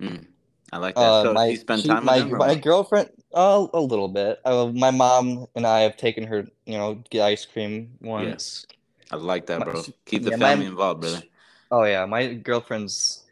[0.00, 0.27] Mm,
[0.72, 1.00] I like that.
[1.00, 3.10] Uh, so my she spent she- time my, my girlfriend.
[3.34, 4.40] Uh, a little bit.
[4.44, 8.66] Uh, my mom and I have taken her, you know, get ice cream once.
[9.10, 9.82] I like that, bro.
[10.06, 11.22] Keep the yeah, my- family involved, brother.
[11.70, 13.24] Oh yeah, my girlfriend's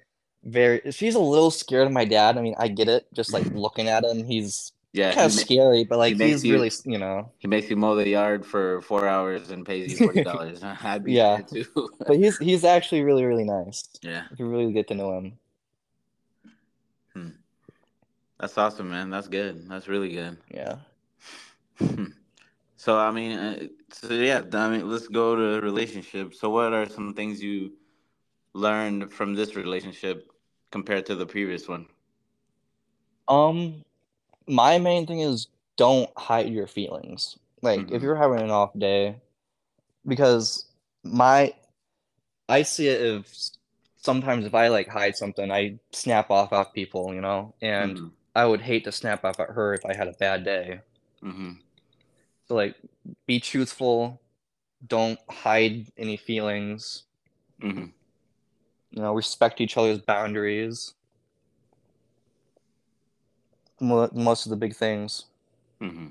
[0.44, 0.82] very.
[0.92, 2.36] She's a little scared of my dad.
[2.36, 3.06] I mean, I get it.
[3.14, 6.44] Just like looking at him, he's Yeah, kind of he, scary, but like makes he's
[6.44, 7.30] you- really, you know.
[7.38, 10.62] he makes you mow the yard for four hours and pays you forty dollars.
[10.82, 11.40] I'd be Yeah.
[11.40, 11.64] too.
[12.06, 13.82] But he's he's actually really really nice.
[14.02, 15.38] yeah, you really get to know him.
[18.38, 19.10] That's awesome, man.
[19.10, 19.68] That's good.
[19.68, 20.38] That's really good.
[20.52, 20.76] Yeah.
[22.76, 26.40] so I mean, uh, so yeah, I mean, let's go to relationships.
[26.40, 27.72] So, what are some things you
[28.54, 30.30] learned from this relationship
[30.70, 31.86] compared to the previous one?
[33.28, 33.84] Um,
[34.46, 37.38] my main thing is don't hide your feelings.
[37.62, 37.92] Like Mhm.
[37.92, 39.20] if you're having an off day,
[40.06, 40.66] because
[41.04, 41.54] my
[42.48, 43.34] I see it if
[43.96, 48.12] sometimes if I like hide something, I snap off off people, you know, and Mhm.
[48.36, 50.80] I would hate to snap off at her if I had a bad day.
[51.22, 51.58] Mhm.
[52.46, 52.76] So like
[53.26, 54.20] be truthful,
[54.86, 57.04] don't hide any feelings,
[57.60, 57.92] Mhm.
[58.90, 60.92] you know, respect each other's boundaries.
[63.80, 65.24] Mo- Most of the big things.
[65.80, 66.08] Mm-hmm.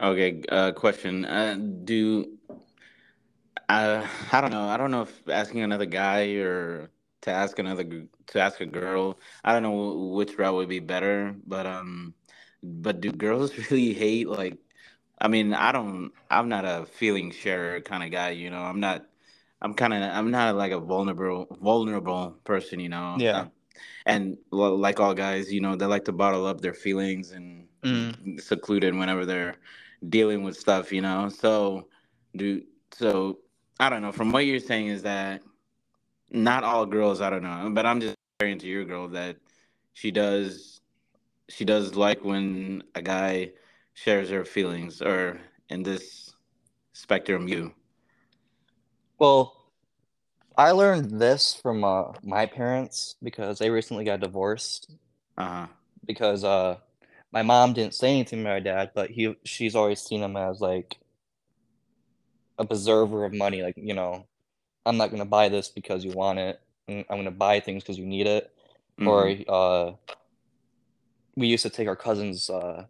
[0.00, 1.24] Okay, uh, question.
[1.24, 2.38] Uh, do
[3.68, 4.68] uh, I don't know.
[4.68, 6.90] I don't know if asking another guy or
[7.22, 7.84] to ask another
[8.28, 9.18] to ask a girl.
[9.44, 12.14] I don't know which route would be better, but um,
[12.62, 14.58] but do girls really hate like?
[15.20, 16.12] I mean, I don't.
[16.30, 18.30] I'm not a feeling sharer kind of guy.
[18.30, 19.06] You know, I'm not.
[19.62, 20.02] I'm kind of.
[20.02, 22.80] I'm not like a vulnerable vulnerable person.
[22.80, 23.16] You know.
[23.18, 23.40] Yeah.
[23.40, 23.52] Um,
[24.06, 27.66] and well, like all guys, you know, they like to bottle up their feelings and
[27.84, 28.40] Mm.
[28.40, 29.56] secluded whenever they're
[30.08, 31.28] dealing with stuff, you know.
[31.28, 31.88] So,
[32.36, 33.38] do so.
[33.80, 34.12] I don't know.
[34.12, 35.42] From what you're saying is that
[36.30, 37.20] not all girls.
[37.20, 39.36] I don't know, but I'm just comparing to your girl that
[39.94, 40.80] she does.
[41.48, 43.52] She does like when a guy
[43.94, 46.34] shares her feelings, or in this
[46.92, 47.72] spectrum, you.
[49.18, 49.58] Well,
[50.56, 54.92] I learned this from uh, my parents because they recently got divorced.
[55.36, 55.66] Uh huh.
[56.04, 56.76] Because uh,
[57.32, 60.60] my mom didn't say anything to my dad, but he she's always seen him as
[60.60, 60.98] like
[62.58, 63.62] a preserver of money.
[63.62, 64.26] Like you know,
[64.88, 66.60] I'm not gonna buy this because you want it.
[66.88, 68.52] I'm I'm gonna buy things because you need it.
[69.06, 69.92] Or uh,
[71.36, 72.86] we used to take our cousins uh,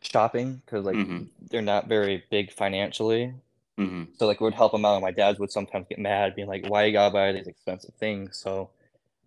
[0.00, 1.28] shopping because like Mhm.
[1.50, 3.34] they're not very big financially.
[3.78, 6.48] hmm So like we'd help them out, and my dad would sometimes get mad, being
[6.48, 8.70] like, "Why you gotta buy these expensive things?" So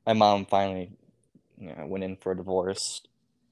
[0.05, 0.91] my mom finally,
[1.59, 3.01] you know, went in for a divorce,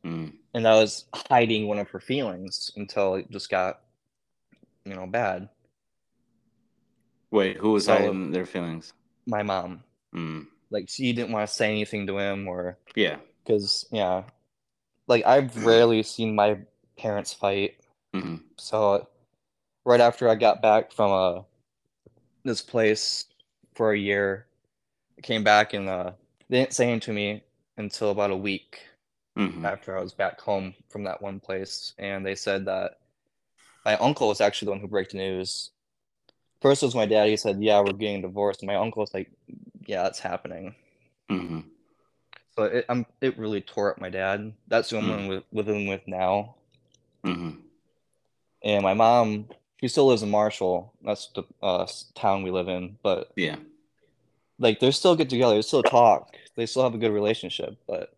[0.05, 3.81] mm and that was hiding one of her feelings until it just got,
[4.85, 5.49] you know, bad.
[7.33, 8.93] Wait, who was So- hiding their feelings?
[9.25, 10.45] My mom, Mm.
[10.69, 13.19] like, she didn't want to say anything to him, or Yeah.
[13.43, 14.29] because yeah,
[15.07, 16.59] like I've rarely seen my
[16.95, 17.79] parents fight.
[18.13, 19.07] hmm So
[19.83, 21.41] right after I got back from uh
[22.43, 23.25] this place
[23.73, 24.45] for a year,
[25.17, 26.11] I came back and uh
[26.49, 27.43] they didn't say anything to me
[27.77, 28.85] until about a week
[29.35, 32.99] hmm after I was back home from that one place, and they said that
[33.85, 35.71] my uncle was actually the one who broke the news.
[36.63, 37.29] First was my dad.
[37.29, 39.31] He said, "Yeah, we're getting divorced." And my uncle was like,
[39.85, 40.75] "Yeah, it's happening."
[41.29, 41.59] hmm
[42.55, 44.53] So it I'm, it really tore up my dad.
[44.67, 45.09] That's who I'm Mm.
[45.09, 46.55] living with, living with now.
[47.23, 47.51] hmm
[48.63, 49.49] And my mom,
[49.81, 50.93] she still lives in Marshall.
[51.03, 52.97] That's the uh, town we live in.
[53.03, 53.57] But Yeah.
[54.59, 55.55] like, they're still get together.
[55.55, 56.37] They still talk.
[56.55, 57.77] They still have a good relationship.
[57.87, 58.15] But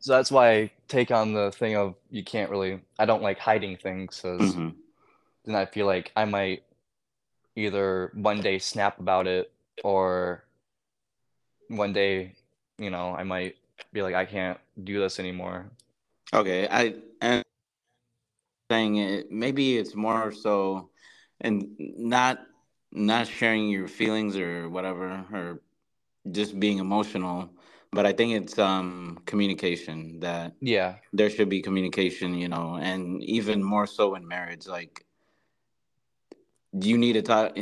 [0.00, 2.82] so that's why I take on the thing of you can't really.
[2.98, 4.68] I don't like hiding things because hmm
[5.46, 6.64] then I feel like I might
[7.56, 9.52] either one day snap about it
[9.84, 10.44] or
[11.68, 12.34] one day,
[12.78, 13.56] you know, I might
[13.92, 15.70] be like, I can't do this anymore.
[16.34, 17.44] Okay, I and
[18.70, 20.90] saying it maybe it's more so,
[21.40, 22.40] and not
[22.92, 25.60] not sharing your feelings or whatever, or
[26.32, 27.50] just being emotional.
[27.92, 30.96] But I think it's um communication that Yeah.
[31.12, 34.66] there should be communication, you know, and even more so in marriage.
[34.66, 35.05] Like,
[36.80, 37.56] you need to talk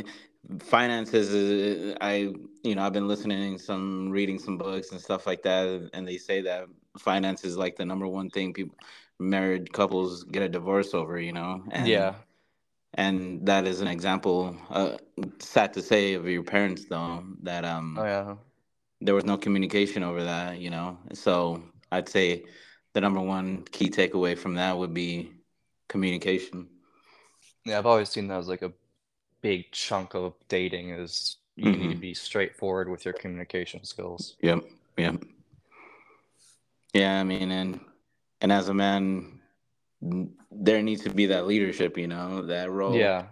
[0.59, 1.33] finances.
[1.33, 5.89] Is, I, you know, I've been listening some, reading some books and stuff like that,
[5.93, 8.77] and they say that finance is like the number one thing people,
[9.19, 12.13] married couples get a divorce over, you know, and Yeah.
[12.95, 14.55] and that is an example.
[14.69, 14.97] Uh,
[15.39, 18.35] sad to say of your parents though that um Oh yeah.
[19.01, 20.97] there was no communication over that, you know.
[21.13, 22.45] So I'd say
[22.93, 25.31] the number one key takeaway from that would be
[25.89, 26.67] communication.
[27.65, 28.71] Yeah, I've always seen that as like a
[29.45, 32.01] big chunk of dating is you need to Mhm.
[32.01, 34.35] be straightforward with your communication skills.
[34.41, 34.59] Yep,
[34.97, 35.15] yep.
[36.95, 37.79] Yeah, I mean, and
[38.41, 39.39] and as a man,
[40.51, 43.27] there needs to be that leadership, you know, that role Yeah.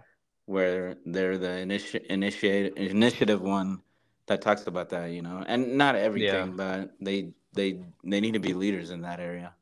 [0.46, 3.82] where they're the initi- initiate initiative one
[4.26, 8.44] that talks about that, you know, and not everything, but they they they need to
[8.48, 9.52] be leaders in that area.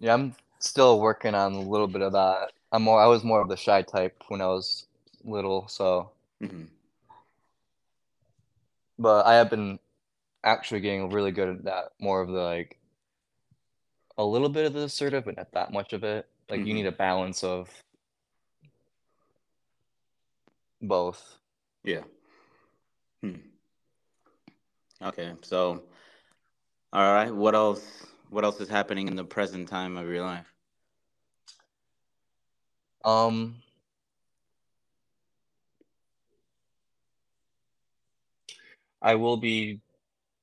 [0.00, 2.52] Yeah, I'm still working on a little bit of that.
[2.72, 4.86] I'm more I was more of the shy type when I was
[5.24, 6.64] little, so hmm
[8.98, 9.78] but I have been
[10.44, 11.92] actually getting really good at that.
[12.00, 12.78] More of the like
[14.18, 16.26] a little bit of the assertive, but not that much of it.
[16.48, 16.76] Like you Mhm.
[16.76, 17.70] need a balance of
[20.80, 21.38] both.
[21.84, 22.04] Yeah.
[23.22, 23.36] Hmm.
[25.02, 25.84] Okay, so
[26.92, 28.06] all right, what else?
[28.30, 30.55] What else is happening in the present time of your life?
[33.06, 33.54] Um,
[39.00, 39.80] I will be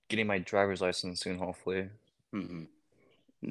[0.08, 1.90] getting my driver's license soon, hopefully.
[2.32, 2.64] hmm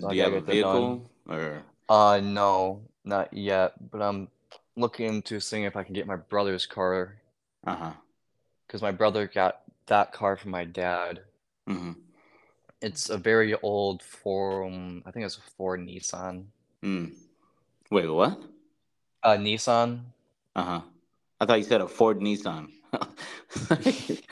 [0.01, 0.73] So Do you have a get that done.
[0.73, 1.63] vehicle or?
[1.89, 4.29] Uh, no, not yet, but I'm
[4.77, 7.17] looking to seeing if I can get my brother's car
[7.67, 7.93] Uh huh.
[8.67, 11.21] because my brother got that car from my dad.
[11.67, 11.93] hmm
[12.81, 14.73] It's a very old Ford,
[15.05, 16.47] I think it's a Ford Nissan.
[16.83, 17.13] Mm.
[17.91, 18.41] Wait, what?
[19.23, 20.01] Uh, Nissan.
[20.55, 20.81] Uh huh.
[21.41, 22.69] I thought you said a Ford Nissan.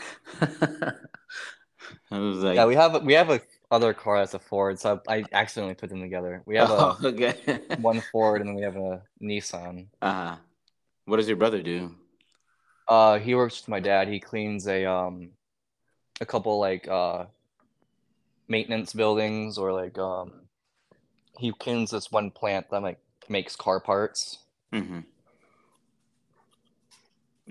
[2.11, 5.01] Was like, Yeah, we have a, we have a other car that's a Ford, so
[5.09, 6.43] I accidentally put them together.
[6.45, 7.61] We have a oh, okay.
[7.81, 9.87] one Ford and then we have a Nissan.
[10.03, 10.37] Uh huh.
[11.05, 11.95] What does your brother do?
[12.89, 14.09] Uh, he works with my dad.
[14.09, 15.31] He cleans a um
[16.21, 17.27] a couple like uh
[18.49, 20.33] maintenance buildings or like um
[21.39, 22.99] he cleans this one plant that like
[23.29, 24.39] makes car parts.
[24.73, 25.01] Hmm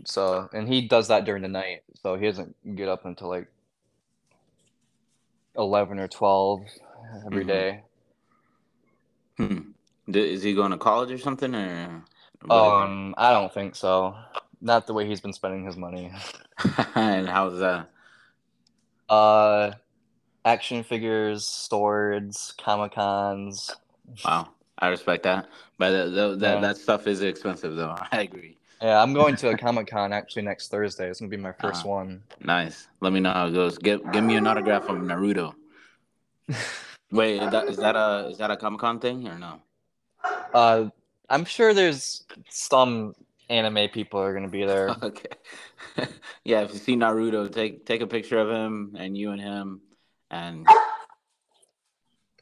[0.06, 1.84] So and he does that during the night.
[2.02, 3.48] So he doesn't get up until like
[5.56, 6.62] eleven or twelve
[7.26, 7.48] every Mhm.
[7.48, 7.84] day.
[9.38, 9.72] Hmm.
[10.08, 12.04] Is he going to college or something, or?
[12.50, 14.16] Um, I don't think so.
[14.62, 16.12] Not the way he's been spending his money.
[16.96, 17.90] and how's that?
[19.08, 19.72] Uh,
[20.46, 23.76] action figures, swords, comic cons.
[24.24, 24.50] Wow,
[24.80, 26.62] I respect that, but th- th- that Yeah.
[26.62, 27.96] that stuff is expensive, though.
[28.12, 28.58] I agree.
[28.82, 31.10] Yeah, I'm going to a comic con actually next Thursday.
[31.10, 31.90] It's gonna be my 1st Uh-huh.
[31.90, 32.24] one.
[32.40, 32.88] Nice.
[33.02, 33.78] Let me know how it goes.
[33.78, 35.54] Give give me an autograph of Naruto.
[37.12, 39.62] Wait, is that, is that a is that a Comic Con thing or no?
[40.54, 40.90] Uh,
[41.30, 43.14] I'm sure there's some
[43.50, 44.96] anime people are gonna be there.
[45.04, 45.28] Okay.
[46.46, 49.82] yeah, if you see Naruto, take take a picture of him and you and him,
[50.32, 50.66] and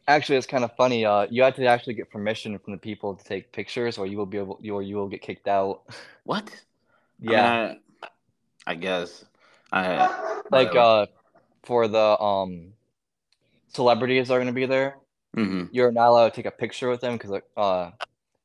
[0.07, 1.05] Actually, it's kind of funny.
[1.05, 4.17] Uh, you have to actually get permission from the people to take pictures, or you
[4.17, 5.81] will be able, you or you will get kicked out.
[6.23, 6.49] what?
[7.19, 8.07] Yeah, I,
[8.65, 9.25] I, guess.
[9.71, 11.07] I like uh,
[11.63, 12.73] for the um,
[13.73, 14.97] celebrities are gonna be there.
[15.35, 17.91] hmm You're not allowed to take a picture with them because uh,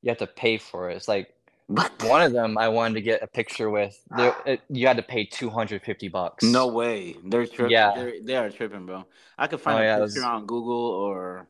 [0.03, 0.97] you have to pay for it.
[0.97, 1.33] It's like
[1.69, 1.93] What?
[2.05, 3.97] one of them I wanted to get a picture with.
[4.17, 6.43] There, it, you had to pay two hundred fifty bucks.
[6.43, 7.15] No way.
[7.25, 7.71] They're tripping.
[7.71, 7.93] Yeah.
[7.95, 9.05] They're, they are tripping, bro.
[9.39, 11.47] I could find Oh, a yeah, picture was- on Google or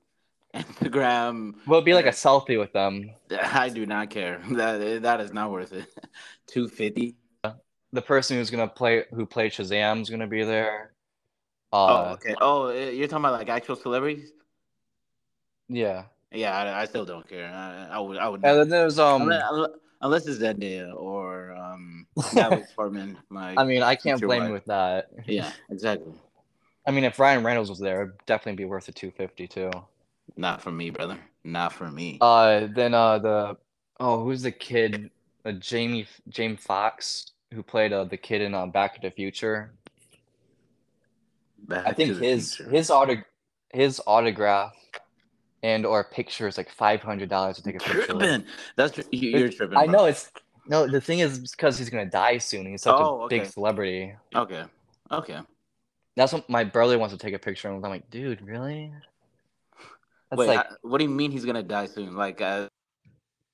[0.55, 1.55] Instagram.
[1.67, 3.11] Well, it'd be like a selfie with them.
[3.31, 4.43] I do not care.
[4.53, 5.87] That that is not worth it.
[6.47, 7.17] Two fifty.
[7.95, 10.93] The person who's gonna play, who played Shazam's gonna be there.
[11.73, 12.35] Oh, Uh, okay.
[12.41, 14.33] Oh, you're talking about like actual celebrities?
[15.69, 16.05] yeah.
[16.35, 17.47] Yeah, I, I still don't care.
[17.47, 18.17] I, I would.
[18.17, 18.43] I would.
[18.43, 19.23] And then there's um.
[19.23, 23.19] unless, unless it's Zendaya or um Natalie Portman.
[23.29, 25.09] My I mean, I can't blame you with that.
[25.27, 26.15] Yeah, exactly.
[26.87, 29.71] I mean, if Ryan Reynolds was there, it'd definitely be worth the two fifty too.
[30.37, 31.19] Not for me, brother.
[31.45, 32.19] Not for me.
[32.21, 33.57] Uh, then uh the
[34.01, 35.11] oh who's the kid?
[35.45, 39.73] Uh, Jamie James Fox who played uh, the kid in uh, Back to the Future.
[41.59, 42.71] Back I think his Future.
[42.71, 43.17] his auto
[43.73, 44.73] his autograph
[45.63, 48.07] and or picture is like five hundred dollars to take a picture.
[48.07, 48.45] tripping.
[48.77, 49.79] That's you- you're tripping.
[49.79, 50.31] I know it's
[50.67, 50.87] no.
[50.87, 52.67] The thing is because he's gonna die soon.
[52.67, 54.15] He's such Oh, a big celebrity.
[54.35, 54.65] Okay.
[55.11, 55.41] Okay.
[56.17, 57.83] That's what my brother wants to take a picture of.
[57.83, 58.93] I'm like, dude, really?
[60.33, 62.17] That's Wait, like I- what do you mean he's gonna die soon?
[62.17, 62.67] Like, uh,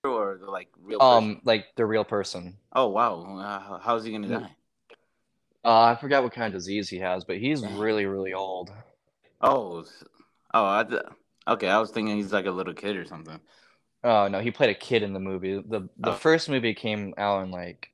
[0.05, 1.03] or like real?
[1.03, 1.41] um person?
[1.45, 2.57] like the real person.
[2.73, 3.37] Oh wow.
[3.37, 4.51] Uh, how's he gonna die?
[5.65, 8.71] Uh, I forgot what kind of disease he has, but he's really really old.
[9.41, 9.85] Oh.
[10.55, 10.67] Oh.
[10.67, 11.03] I, th-
[11.49, 11.69] okay.
[11.69, 13.41] I was thinking he's like a little kid or something.
[14.05, 15.55] Oh no, he played a kid in the movie.
[15.61, 16.15] the The Oh.
[16.15, 17.91] first movie came out in like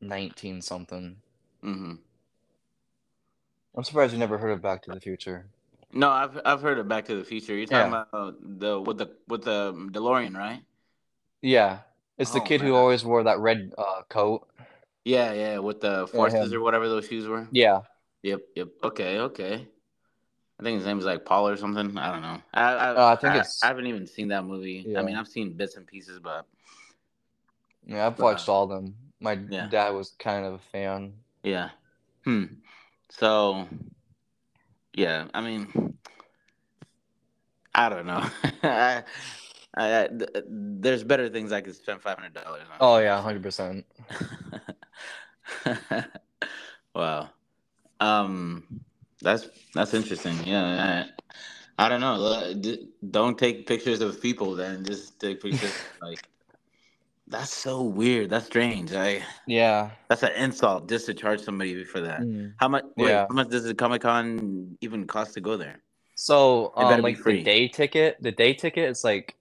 [0.00, 1.18] nineteen something.
[1.60, 1.96] hmm
[3.76, 5.44] I'm surprised you never heard of Back to the Future.
[5.92, 7.54] No, I've I've heard of Back to the Future.
[7.56, 8.04] You're talking Yeah.
[8.10, 10.62] about the with the with the DeLorean, right?
[11.42, 11.80] Yeah,
[12.18, 14.48] it's the Oh, kid who always wore that red uh, coat.
[15.04, 16.58] Yeah, yeah, with the forces him.
[16.58, 17.46] or whatever those shoes were.
[17.52, 17.82] Yeah,
[18.22, 18.68] Yep, yep.
[18.82, 19.68] Okay, okay.
[20.58, 21.96] I think his name is like Paul or something.
[21.96, 22.42] I don't know.
[22.52, 24.96] I I, Uh, I think it's- I haven't even seen that movie.
[24.96, 26.46] I mean, I've seen bits and pieces, but
[27.86, 28.96] yeah, I've Uh, watched all of them.
[29.20, 29.68] My yeah.
[29.68, 31.14] dad was kind of a fan.
[31.42, 31.70] yeah.
[32.24, 32.44] Hmm.
[33.10, 33.68] So,
[34.96, 35.26] yeah.
[35.32, 35.96] I mean,
[37.74, 38.24] I don't know.
[38.62, 39.02] I,
[39.74, 42.76] I, I- th- there's better things I could spend five hundred dollars on.
[42.80, 43.84] Oh yeah, hundred percent.
[46.94, 47.28] wow.
[48.00, 48.64] Um,
[49.22, 50.36] that's that's interesting.
[50.44, 51.04] Yeah,
[51.78, 52.54] I, I don't know.
[53.10, 54.54] Don't take pictures of people.
[54.56, 55.72] Then just take pictures.
[56.02, 56.26] like
[57.28, 58.30] that's so weird.
[58.30, 58.92] That's strange.
[58.92, 59.90] I Yeah.
[60.08, 62.20] that's an insult just to charge somebody for that.
[62.20, 62.54] Mm.
[62.58, 62.84] How much?
[62.96, 63.26] Wait, Yeah.
[63.28, 65.82] how much does the Comic Con even cost to go there?
[66.14, 69.36] So um, like the day ticket, the day ticket is like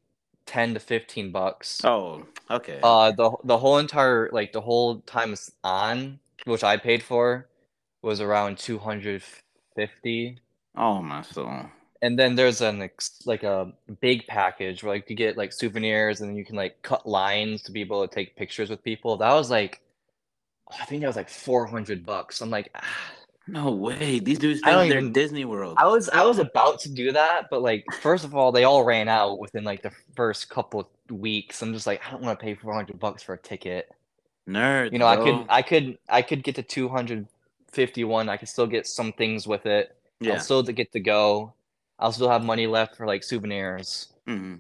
[0.46, 1.84] ten to fifteen bucks.
[1.86, 2.80] Oh, okay.
[2.84, 7.48] Uh, the the whole entire like the whole time it's on, which I paid for,
[8.02, 9.24] was around two hundred
[9.76, 10.40] fifty.
[10.76, 11.66] oh my soul.
[12.02, 13.72] And then there's an ex- like a
[14.02, 17.72] big package where like you get like souvenirs and you can like cut lines to
[17.72, 19.18] be able to take pictures with people.
[19.18, 19.82] That was like,
[20.80, 22.42] I think that was like four hundred bucks.
[22.42, 22.84] I'm like, ah.
[23.48, 24.18] No way.
[24.20, 25.76] These dudes think they're even- Disney World.
[25.78, 28.84] I was I was about to do that, but like first of all, they all
[28.84, 31.62] ran out within like the first couple of weeks.
[31.62, 33.92] I'm just like, I don't want to pay four hundred bucks for a ticket.
[34.50, 37.28] nerd You know, I could I could I could get to two hundred
[37.72, 38.30] fifty one.
[38.30, 39.96] I could still get some things with it.
[40.20, 40.34] Yeah.
[40.34, 41.54] I'll still get to go.
[42.00, 44.08] I'll still have money left for like souvenirs.
[44.28, 44.56] hmm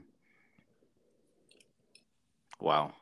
[2.59, 2.93] Wow.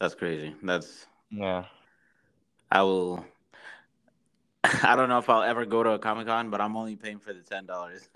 [0.00, 0.54] That's crazy.
[0.62, 1.64] That's Yeah.
[2.70, 3.24] I will
[4.64, 7.18] I don't know if I'll ever go to a Comic Con, but I'm only paying
[7.18, 8.08] for the ten dollars.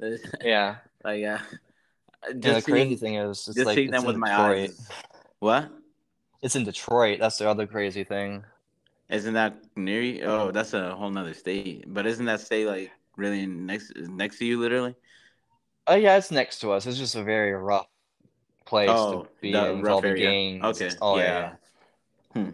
[0.42, 0.76] Yeah.
[1.04, 1.38] like uh
[2.22, 4.70] And just the crazy thing is, it's just like seeing them with in my Detroit.
[4.70, 4.88] eyes.
[5.40, 5.70] What?
[6.42, 7.18] It's in Detroit.
[7.18, 8.44] That's the other crazy thing.
[9.08, 10.22] Isn't that near you?
[10.24, 11.84] Oh, that's a whole nother state.
[11.86, 14.94] But isn't that state like really next next to you literally?
[15.86, 16.86] Oh yeah, it's next to us.
[16.86, 17.86] It's just a very rough
[18.64, 20.30] place Oh, to be in with rough all the area.
[20.30, 20.64] gangs.
[20.64, 20.90] Okay.
[21.00, 21.52] Oh yeah.
[22.34, 22.42] yeah.
[22.42, 22.50] Hmm.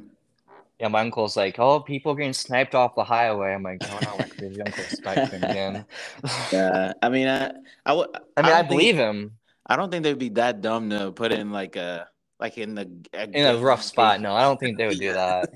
[0.79, 3.55] Yeah, my uncle's like, oh, people getting sniped off the highway.
[3.55, 5.85] I'm like, oh no, my crazy uncle sniped again.
[6.53, 6.93] Yeah.
[7.01, 7.53] I mean, I
[7.87, 8.09] I would.
[8.37, 9.33] I mean, I, don't think- believe him
[9.67, 12.09] I don't think they'd be that dumb to put in like a
[12.41, 14.21] like in the in a rough spot.
[14.21, 15.49] No, I don't think they would do that.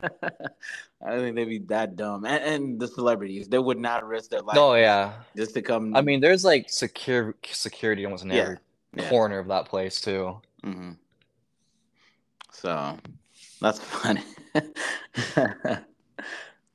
[1.04, 2.24] I don't think they'd be that dumb.
[2.24, 5.12] And, and the celebrities, they would not risk their life Oh yeah.
[5.36, 5.94] just to come.
[5.94, 8.58] I mean, there's like secure security almost in Yeah, every
[8.94, 9.08] yeah.
[9.08, 10.40] corner of that place too.
[10.64, 10.92] hmm
[12.52, 12.96] So
[13.60, 14.22] that's funny.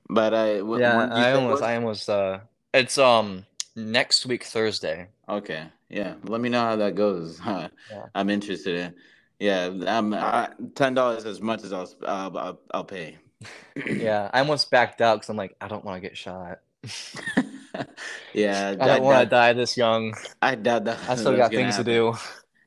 [0.09, 2.39] but I Yeah, when I almost, was- I almost, uh,
[2.74, 3.45] it's um
[3.76, 5.07] next week Thursday.
[5.28, 6.15] Okay, yeah.
[6.26, 7.39] Let me know how that goes.
[7.49, 7.67] Yeah.
[8.15, 8.95] I'm interested in.
[9.39, 13.17] Yeah, I'm I, ten dollars as much as I'll uh, I'll, I'll pay.
[13.76, 16.60] Yeah, I almost backed out because I'm like, I don't want to get shot.
[18.34, 20.14] yeah, I don't want to die this young.
[20.42, 21.00] I doubt that.
[21.08, 22.14] I still got things to do.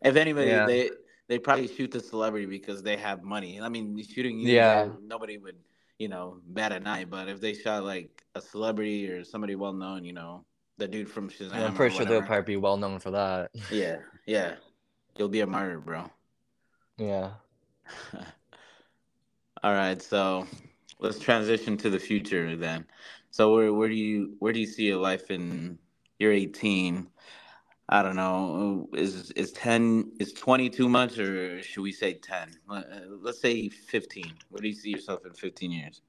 [0.02, 0.66] If anybody, Yeah.
[0.66, 0.90] they
[1.28, 3.60] they probably shoot the celebrity because they have money.
[3.60, 4.88] I mean, shooting you, Yeah.
[5.02, 5.56] nobody would,
[5.98, 7.04] you know, bat an eye.
[7.06, 10.44] But if they shot like a celebrity or somebody well known, you know,
[10.76, 13.50] the dude from Shazam, I'm or pretty sure they'll probably be well known for that.
[13.70, 13.96] Yeah,
[14.26, 14.56] yeah,
[15.16, 16.10] you'll be a martyr, bro.
[16.98, 17.30] Yeah.
[19.62, 20.46] All right, so
[20.98, 22.86] let's transition to the future then.
[23.30, 25.78] So where where do you where do you see your life in?
[26.18, 27.08] You're 18.
[27.88, 28.88] I don't know.
[28.94, 32.56] Is is 10 is 20 too much or should we say 10?
[32.68, 34.32] Let- uh, Let's say 15.
[34.50, 36.02] Where do you see yourself in 15 years?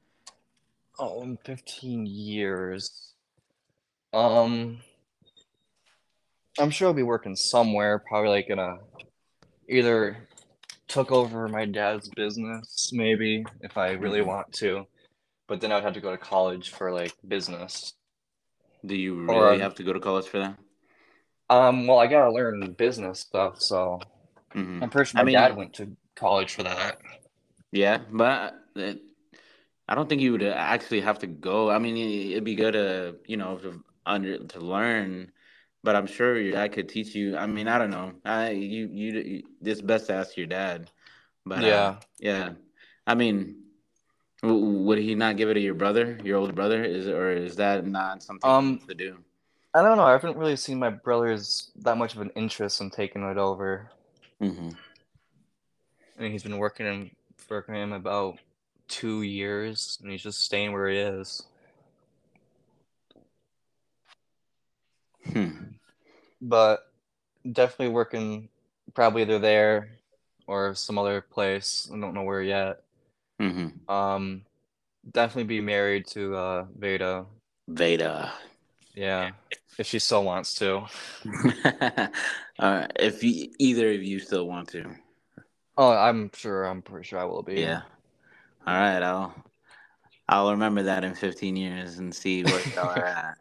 [1.00, 3.14] Oh, in 15 years.
[4.14, 4.80] Um,
[6.58, 8.78] I'm sure I'll be working somewhere, probably like in a
[9.68, 10.30] either
[10.96, 14.28] took over my dad's business, maybe if I really Mhm.
[14.28, 14.88] want to,
[15.48, 17.94] but then I'd have to go to college for like business.
[18.86, 20.58] Do you really um, have to go to college for that?
[21.50, 24.00] Um, well, I gotta learn business stuff, so
[24.54, 27.02] hmm I'm pretty sure I my mean- dad went to college for that.
[27.74, 29.02] Yeah, but it,
[29.90, 31.70] I don't think you would actually have to go.
[31.70, 35.34] I mean, it'd be good to you know to under to learn,
[35.86, 37.38] but I'm sure your dad could teach you.
[37.38, 38.14] I mean, I don't know.
[38.26, 40.90] I you you, you it's best to ask your dad.
[41.46, 41.96] But uh, Yeah.
[42.20, 42.50] yeah.
[43.06, 43.62] I mean,
[44.42, 46.84] w- would he not give it to your brother, your older brother?
[46.84, 49.18] Is or is that not something Um, to do?
[49.76, 50.04] I don't know.
[50.06, 53.92] I haven't really seen my brothers that much of an interest in taking it over.
[54.42, 54.70] Mm-hmm.
[56.18, 58.40] I mean, he's been working in for him about
[58.88, 61.44] two years, and he's just staying where he is.
[65.32, 65.75] Hmm.
[66.42, 66.92] But
[67.50, 68.50] definitely working,
[68.94, 69.90] probably either there
[70.48, 71.90] or some other place.
[71.94, 72.82] I don't know where yet.
[73.40, 74.44] hmm Um,
[75.12, 77.28] definitely be married to uh Veda.
[77.68, 78.34] Veda.
[78.96, 79.32] Yeah,
[79.78, 80.88] if she still wants to.
[82.60, 84.96] uh, if you, either of you still want to,
[85.78, 86.64] Oh, I'm sure.
[86.66, 87.62] I'm pretty sure I will be.
[87.62, 87.82] yeah.
[88.68, 89.36] All right, I'll
[90.28, 93.38] I'll remember that in 15 years and see where y'all are at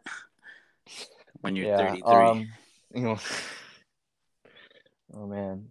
[1.41, 1.77] when you're Yeah.
[1.77, 2.31] 33.
[2.31, 2.47] Um,
[2.95, 3.19] you know.
[5.13, 5.69] Oh man,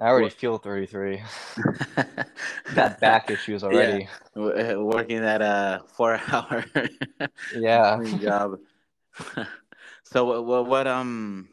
[0.00, 1.22] I already What- feel 33.
[2.74, 4.08] Got back issues already.
[4.34, 6.64] W- Working that uh four hour
[7.54, 8.00] Yeah.
[8.18, 8.58] job.
[10.04, 11.48] so what, what what um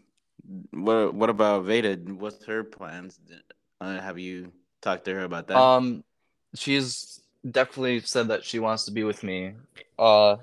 [0.72, 1.96] what what about Veda?
[2.14, 3.20] What's her plans?
[3.80, 4.52] Uh, have you
[4.82, 5.58] talked to her about that?
[5.58, 6.04] Um,
[6.56, 9.54] she's definitely said that she wants to be with me.
[10.00, 10.38] Uh,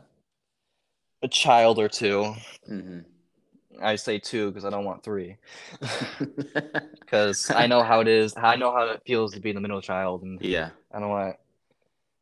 [1.22, 2.34] a child or two.
[2.66, 3.00] hmm
[3.80, 5.36] I say two because I don't want three.
[7.00, 8.34] Because I know how it is.
[8.36, 10.70] I know how it feels to be the middle child, and yeah.
[10.92, 11.36] I don't want,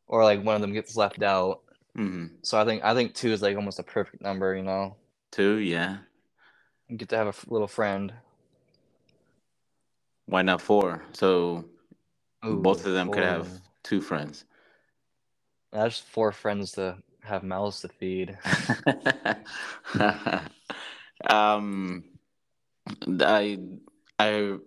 [0.07, 1.61] or like one of them gets left out.
[1.95, 4.55] hmm So I think I think two is like almost a perfect number.
[4.55, 4.95] You know,
[5.31, 5.97] Two, yeah.
[6.87, 8.13] you get to have a f- little friend.
[10.25, 11.03] Why not four?
[11.13, 11.65] So
[12.45, 13.47] Ooh, both of them could have
[13.83, 14.45] two friends.
[15.71, 18.37] That's four friends to have mouths to feed.
[21.27, 22.03] um,
[23.21, 23.59] I
[24.19, 24.57] I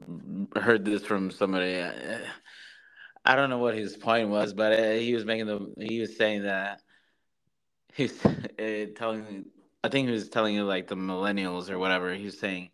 [0.56, 1.82] heard this from somebody.
[3.24, 6.16] I don't know what his point was, but uh, he was making the he was
[6.16, 6.80] saying that
[7.94, 9.46] he's uh, telling.
[9.84, 12.14] I think he was telling you like the millennials or whatever.
[12.14, 12.70] He was saying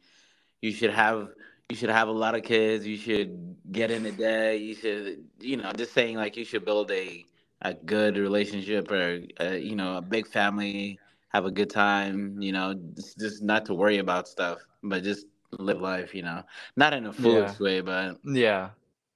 [0.62, 1.28] you should have
[1.68, 2.86] you should have a lot of kids.
[2.86, 4.60] You should get into debt.
[4.60, 7.24] You should you know just saying like you should build a
[7.62, 10.98] a good relationship or uh, you know a big family
[11.30, 15.26] have a good time you know just, just not to worry about stuff but just
[15.52, 16.42] live life you know
[16.76, 18.70] not in a foolish way but Yeah.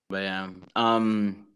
[0.09, 1.47] but yeah um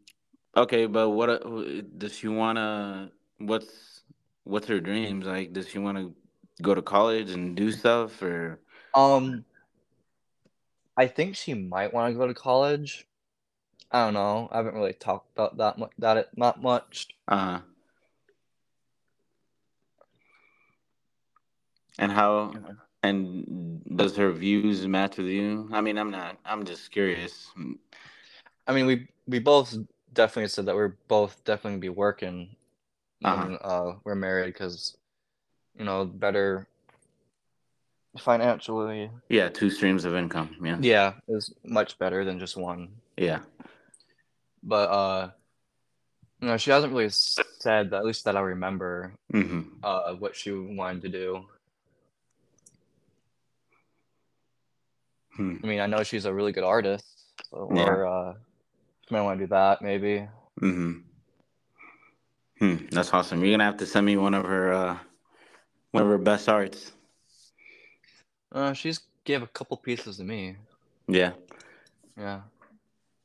[0.56, 4.02] okay but what uh, does she want to what's
[4.44, 6.14] what's her dreams like does she want to
[6.62, 8.60] go to college and do stuff or
[8.94, 9.44] Um,
[10.96, 13.06] I think she might want to go to college.
[13.90, 14.48] I don't know.
[14.50, 15.92] I haven't really talked about that much.
[15.98, 17.08] That it not much.
[17.28, 17.60] uh
[21.98, 22.52] and how
[23.02, 27.50] and does her views match with you i mean i'm not i'm just curious
[28.68, 29.76] I mean, we we both
[30.12, 32.56] definitely said that we're both definitely be working
[33.24, 33.36] Uh-huh.
[33.46, 34.96] when uh, we're married because
[35.78, 36.66] you know better
[38.18, 39.10] financially.
[39.28, 42.88] yeah two streams of income yeah Yeah, is much better than just one.
[43.16, 43.40] yeah
[44.62, 45.30] But uh,
[46.40, 50.50] you know, she hasn't really said at least that I remember hmm uh what she
[50.50, 51.46] wanted to do.
[55.36, 55.56] Hmm.
[55.62, 57.04] I mean, I know she's a really good artist,
[57.50, 57.84] so, Yeah.
[57.84, 58.34] or uh,
[59.08, 60.26] she might want to do that maybe.
[60.58, 60.92] hmm
[62.58, 62.76] Hmm.
[62.90, 63.44] That's awesome.
[63.44, 64.98] You're gonna have to send me one of her uh
[65.90, 66.92] one of her best arts.
[68.52, 70.56] Uh, she's gave a couple pieces to me.
[71.08, 71.32] Yeah.
[72.16, 72.42] Yeah.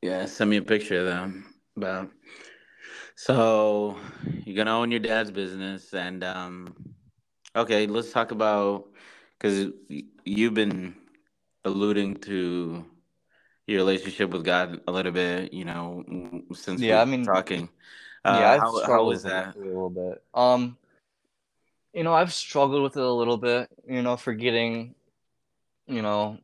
[0.01, 1.45] Yeah, send me a picture of them.
[1.77, 2.09] But
[3.15, 3.97] so
[4.45, 6.75] you're gonna own your dad's business and um
[7.55, 8.87] okay, let's talk about
[9.37, 9.71] because
[10.25, 10.95] you've been
[11.65, 12.85] alluding to
[13.67, 16.03] your relationship with God a little bit, you know,
[16.53, 17.69] since Yeah, I mean- talking.
[18.23, 19.55] Uh, yeah, I've how, how was with that?
[19.55, 20.23] a little bit.
[20.35, 20.77] Um,
[21.93, 23.67] you know, I've struggled with it a little bit.
[23.87, 24.93] You know, forgetting,
[25.87, 26.37] you know,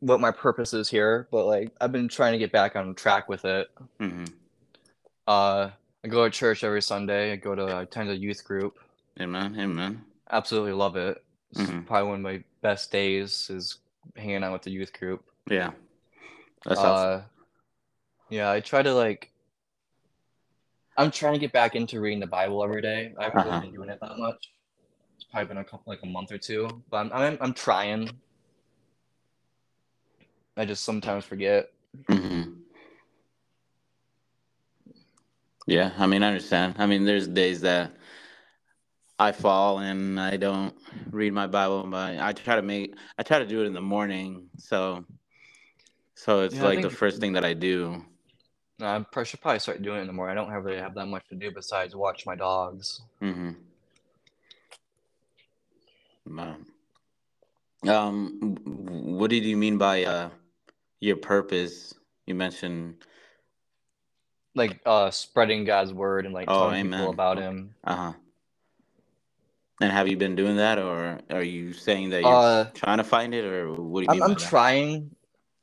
[0.00, 1.26] what my purpose is here.
[1.30, 3.68] But like, I've been trying to get back on track with it.
[3.98, 4.24] hmm
[5.26, 5.70] Uh,
[6.04, 7.32] I go to church every Sunday.
[7.32, 8.78] I go to I attend a youth group.
[9.18, 9.56] Amen.
[9.58, 10.04] Amen.
[10.30, 11.24] Absolutely love it.
[11.52, 11.86] It's Mhm.
[11.86, 13.78] probably one of my best days is
[14.14, 15.24] hanging out with the youth group.
[15.50, 15.72] Yeah.
[16.64, 16.80] That's.
[16.80, 17.22] Uh,
[18.30, 19.30] yeah, I try to like.
[20.98, 23.12] I'm trying to get back into reading the Bible every day.
[23.18, 23.50] I haven't Uh-huh.
[23.50, 24.50] really been doing it that much.
[25.16, 28.10] It's probably been a couple like a month or two, but I'm I'm, I'm trying.
[30.56, 31.70] I just sometimes forget.
[32.08, 32.42] hmm
[35.66, 36.76] Yeah, I mean, I understand.
[36.78, 37.92] I mean, there's days that
[39.18, 40.74] I fall and I don't
[41.10, 43.80] read my Bible, but I try to make I try to do it in the
[43.80, 44.48] morning.
[44.58, 45.04] So
[46.14, 48.04] so it's Yeah, like the first thing that I do.
[48.78, 50.36] No, I should probably start doing it in the morning.
[50.36, 53.00] I don't have really have that much to do besides watch my dogs.
[53.20, 53.52] hmm
[57.86, 60.30] Um, what did you mean by uh
[61.00, 61.94] your purpose?
[62.26, 62.96] You mentioned
[64.54, 67.00] Like uh spreading God's word and like Oh, telling amen.
[67.00, 67.46] people about Okay.
[67.46, 67.74] him.
[67.84, 68.12] uh-huh.
[69.80, 73.04] And have you been doing that, or are you saying that you're Uh, trying to
[73.04, 75.16] find it, or what do you I'm mean I'm trying.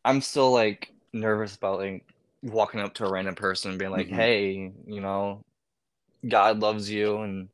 [0.06, 2.06] I'm still like nervous about like
[2.44, 4.16] walking up to a random person and being like, Mhm.
[4.16, 5.44] "Hey, you know,
[6.28, 7.50] God loves you and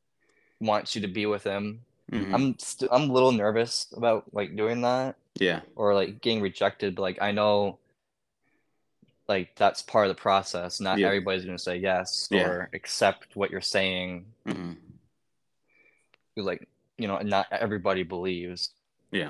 [0.59, 2.33] wants you to be with him." Mhm.
[2.33, 6.95] I'm st- I'm a little nervous about like doing that Yeah, or like getting rejected,
[6.95, 7.79] but like I know
[9.29, 10.81] like that's part of the process.
[10.81, 11.07] Not Yeah.
[11.07, 12.47] everybody's gonna say yes Yeah.
[12.47, 14.25] or accept what you're saying.
[14.45, 14.73] hmm
[16.39, 18.71] Because like you know, not everybody believes.
[19.11, 19.29] yeah,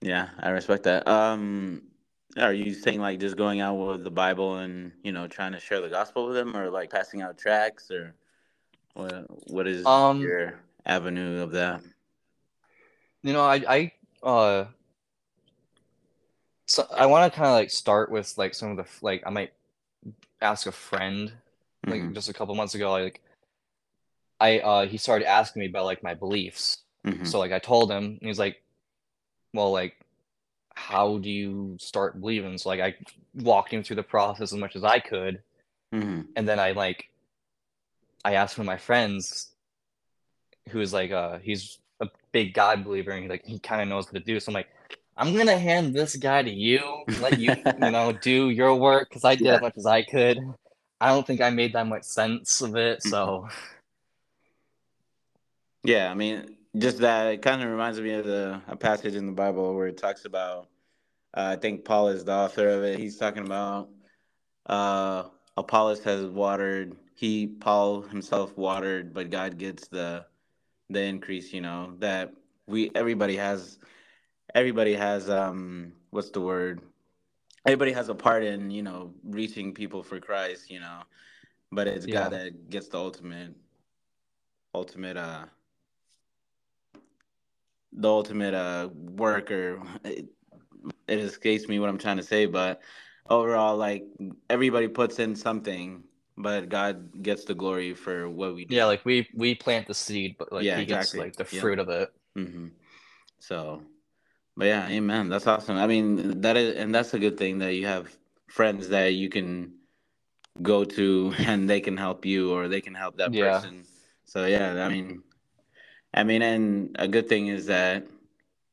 [0.00, 0.30] yeah.
[0.38, 1.06] I respect that.
[1.08, 1.82] Um,
[2.36, 5.60] are you saying like just going out with the Bible and you know trying to
[5.60, 8.14] share the gospel with them, or like passing out tracts, or
[8.94, 9.26] what?
[9.52, 11.82] What is Um, your avenue of that?
[13.22, 14.66] You know, I I uh
[16.66, 19.30] so I want to kind of like start with like some of the like I
[19.30, 19.52] might
[20.42, 21.32] ask a friend
[21.88, 23.22] like Mhm, just a couple months ago like
[24.40, 26.78] I uh he started asking me about like my beliefs.
[27.04, 28.62] mhm, So like I told him and he's like,
[29.54, 29.96] "Well, like
[30.74, 32.96] how do you start believing?" So like I
[33.34, 35.42] walked him through the process as much as I could
[35.92, 37.10] mhm, and then I like
[38.24, 39.54] I asked one of my friends
[40.70, 44.06] who's like uh he's a big God believer and he like he kind of knows
[44.06, 44.38] what to do.
[44.40, 44.68] So I'm like,
[45.16, 46.80] I'm gonna hand this guy to you,
[47.16, 49.54] let you you know do your work because I did Yeah.
[49.54, 50.38] as much as I could.
[51.00, 53.48] I don't think I made that much sense of it, so
[55.88, 59.24] Yeah, I mean, just that it kind of reminds me of the a passage in
[59.24, 60.68] the Bible where it talks about.
[61.32, 62.98] Uh, I think Paul is the author of it.
[62.98, 63.88] He's talking about
[64.66, 65.22] uh,
[65.56, 66.94] Apollos has watered.
[67.14, 70.26] He Paul himself watered, but God gets the
[70.90, 71.54] the increase.
[71.54, 72.34] You know that
[72.66, 73.78] we everybody has
[74.54, 76.82] everybody has um what's the word?
[77.64, 80.70] Everybody has a part in you know reaching people for Christ.
[80.70, 81.00] You know,
[81.72, 83.54] but it's God that gets the ultimate
[84.74, 85.46] ultimate uh
[87.92, 89.80] the ultimate uh worker.
[90.04, 90.26] it,
[91.06, 92.80] it escapes me what I'm trying to say, but
[93.28, 94.04] overall like
[94.48, 96.04] everybody puts in something,
[96.36, 98.74] but God gets the glory for what we do.
[98.74, 101.60] yeah, like we we plant the seed, but like Yeah, he gets like the Yeah.
[101.60, 102.12] fruit of it.
[102.34, 102.68] hmm
[103.40, 103.82] So,
[104.56, 105.28] but yeah, amen.
[105.28, 105.76] That's awesome.
[105.76, 108.16] I mean, that is, and that's a good thing that you have
[108.48, 109.74] friends that you can
[110.62, 113.50] go to and they can help you or they can help that Yeah.
[113.50, 113.84] person.
[114.24, 115.22] So yeah, I mean,
[116.14, 118.06] I mean, and a good thing is that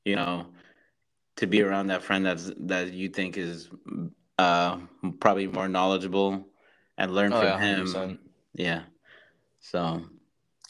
[0.03, 0.47] you know
[1.37, 3.69] to be around that friend that's that you think is
[4.37, 4.77] uh
[5.19, 6.47] probably more knowledgeable
[6.97, 7.85] and learn Oh from yeah, him.
[7.87, 8.17] 100%.
[8.53, 8.83] Yeah.
[9.59, 10.03] So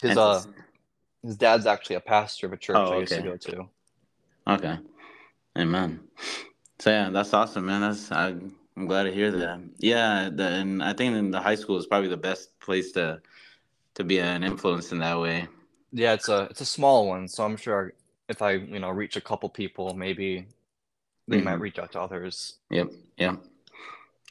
[0.01, 0.43] His uh
[1.23, 3.69] his dad's actually a pastor of a church Oh, I used to go to.
[4.47, 4.77] Okay.
[5.57, 6.01] Amen.
[6.79, 7.81] So yeah, that's awesome, man.
[7.81, 8.35] That's I,
[8.77, 9.61] I'm glad to hear that.
[9.77, 13.21] Yeah, the, and I think in the high school is probably the best place to
[13.95, 15.47] to be an influence in that way.
[15.95, 17.93] Yeah, it's a it's a small one, so I'm sure
[18.27, 20.45] if I you know reach a couple people, maybe
[21.29, 21.61] they might Mhm.
[21.61, 22.59] reach out to others.
[22.69, 22.91] Yep.
[23.15, 23.37] Yeah.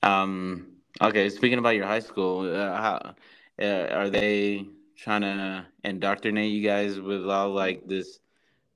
[0.03, 0.67] Um.
[1.01, 1.31] Okay.
[1.31, 3.15] Speaking about your high school, uh, how
[3.59, 8.19] uh, are they trying to indoctrinate you guys with all like this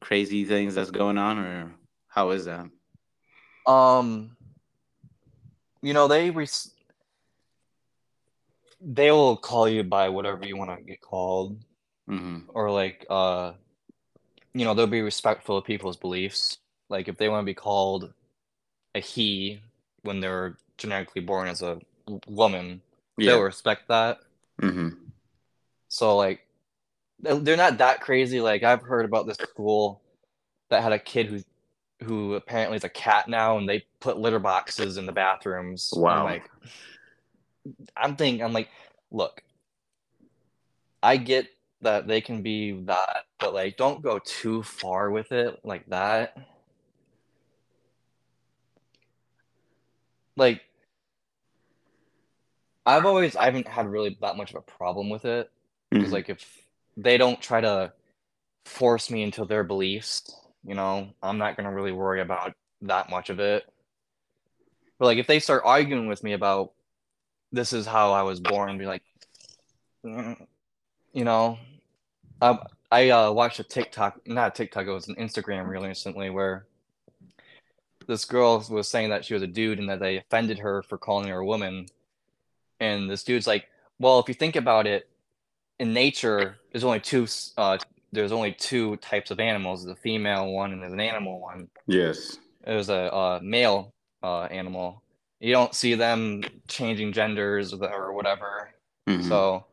[0.00, 1.74] crazy things that's going on, or
[2.08, 2.70] how is that?
[3.66, 4.34] Um,
[5.82, 6.48] you know they re-
[8.80, 11.62] they will call you by whatever you want to get called,
[12.08, 13.52] hmm or like uh,
[14.54, 16.58] you know they'll be respectful of people's beliefs.
[16.88, 18.12] Like if they want to be called
[18.94, 19.60] a he
[20.02, 21.80] when they're genetically born as a
[22.26, 22.82] woman,
[23.18, 24.20] they'll respect that.
[24.62, 24.88] mm-hmm.
[25.88, 26.46] So like
[27.20, 28.40] they're not that crazy.
[28.40, 30.02] Like I've heard about this school
[30.70, 31.42] that had a kid who
[32.04, 36.00] who apparently is a cat now and they put litter boxes in the bathrooms.
[36.06, 36.24] I'm Wow.
[36.24, 36.50] like
[37.96, 38.68] I'm thinking I'm like,
[39.10, 39.42] look,
[41.02, 41.48] I get
[41.82, 46.36] that they can be that, but like don't go too far with it like that.
[50.36, 50.62] Like
[52.86, 55.50] I've always I haven't had really that much of a problem with it.
[55.90, 56.12] Because Mhm.
[56.12, 56.66] like if
[56.96, 57.92] they don't try to
[58.64, 60.34] force me into their beliefs.
[60.64, 63.64] You know, I'm not gonna really worry about that much of it.
[64.98, 66.72] But like if they start arguing with me about
[67.52, 69.02] this is how I was born, be like,
[70.04, 70.46] "Mm,"
[71.12, 71.58] you know,
[72.40, 72.58] I
[72.90, 76.66] I uh, watched a TikTok, not a TikTok, it was an Instagram reel recently where
[78.06, 80.96] this girl was saying that she was a dude and that they offended her for
[80.96, 81.86] calling her a woman.
[82.80, 83.68] And this dude's like,
[83.98, 85.08] well, if you think about it,
[85.78, 87.26] in nature, there's only two
[87.56, 87.78] uh,
[88.12, 91.68] there's only two types of animals: there's a female one and there's an animal one.
[91.86, 92.38] Yes.
[92.64, 95.02] There's a, uh male uh, animal.
[95.40, 98.70] You don't see them changing genders or, the- whatever.
[99.06, 99.28] Mhm.
[99.28, 99.66] So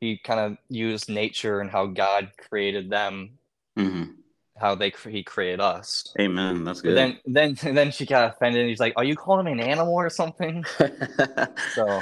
[0.00, 3.38] he kind of used nature and how God created them,
[3.78, 4.14] Mhm.
[4.58, 6.12] how they he created us.
[6.18, 6.64] Amen.
[6.64, 6.96] That's But good.
[6.96, 8.60] then then then she got offended.
[8.62, 10.64] And he's like, "Are you calling me an animal or something?"
[11.74, 12.00] So-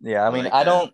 [0.00, 0.92] Yeah, I I mean, like I don't,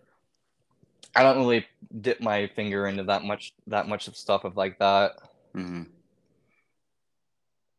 [1.15, 1.65] I don't really
[1.99, 5.17] dip my finger into that much that much of stuff of like that.
[5.53, 5.87] Mhm.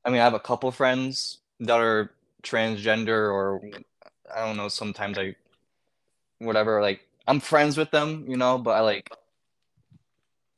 [0.04, 2.10] I mean, I have a couple friends that are
[2.42, 3.62] transgender, or
[4.34, 4.68] I don't know.
[4.68, 5.34] Sometimes I,
[6.44, 6.80] whatever.
[6.80, 9.10] Like, I'm friends with them, you know, but I like,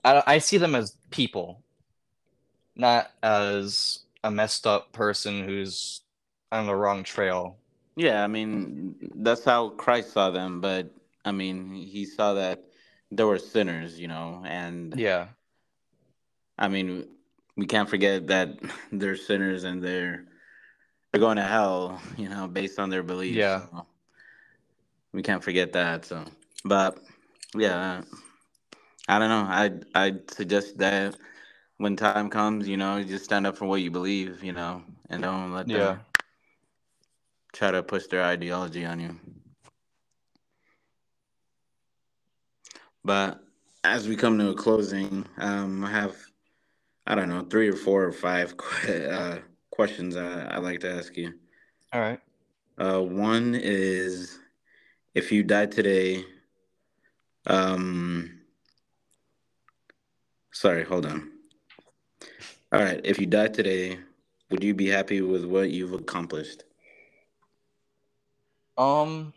[0.04, 1.62] I I see them as people,
[2.76, 6.00] not as a messed up person who's
[6.50, 7.58] on the wrong trail.
[7.96, 10.90] Yeah, I mean that's how Christ saw them, but
[11.24, 12.64] I mean he saw that
[13.10, 15.28] there were sinners, you know, and Yeah,
[16.58, 17.06] I mean
[17.56, 18.58] we can't forget that
[18.92, 20.24] they're sinners and they're
[21.12, 23.36] they're going to hell, you know, based on their beliefs.
[23.36, 23.66] Yeah.
[23.70, 23.86] so
[25.14, 26.04] we can't forget that.
[26.04, 26.24] So,
[26.64, 26.98] but
[27.56, 28.02] yeah,
[29.08, 29.46] I don't know.
[29.48, 31.16] I I suggest that
[31.78, 35.22] when time comes, you know, just stand up for what you believe, you know, and
[35.22, 35.96] don't let them yeah.
[37.52, 39.16] try to push their ideology on you.
[43.04, 43.40] But
[43.84, 46.16] as we come to a closing, um, I have,
[47.06, 49.38] I don't know, three or four or five que- uh,
[49.70, 51.34] questions I, I'd like to ask you.
[51.92, 52.20] All right.
[52.78, 54.40] Uh, one is
[55.14, 56.24] if you died today,
[57.46, 58.40] um,
[60.52, 61.30] sorry, hold on.
[62.72, 63.98] All right, if you died today,
[64.50, 66.64] would you be happy with what you've accomplished?
[68.76, 69.32] Um,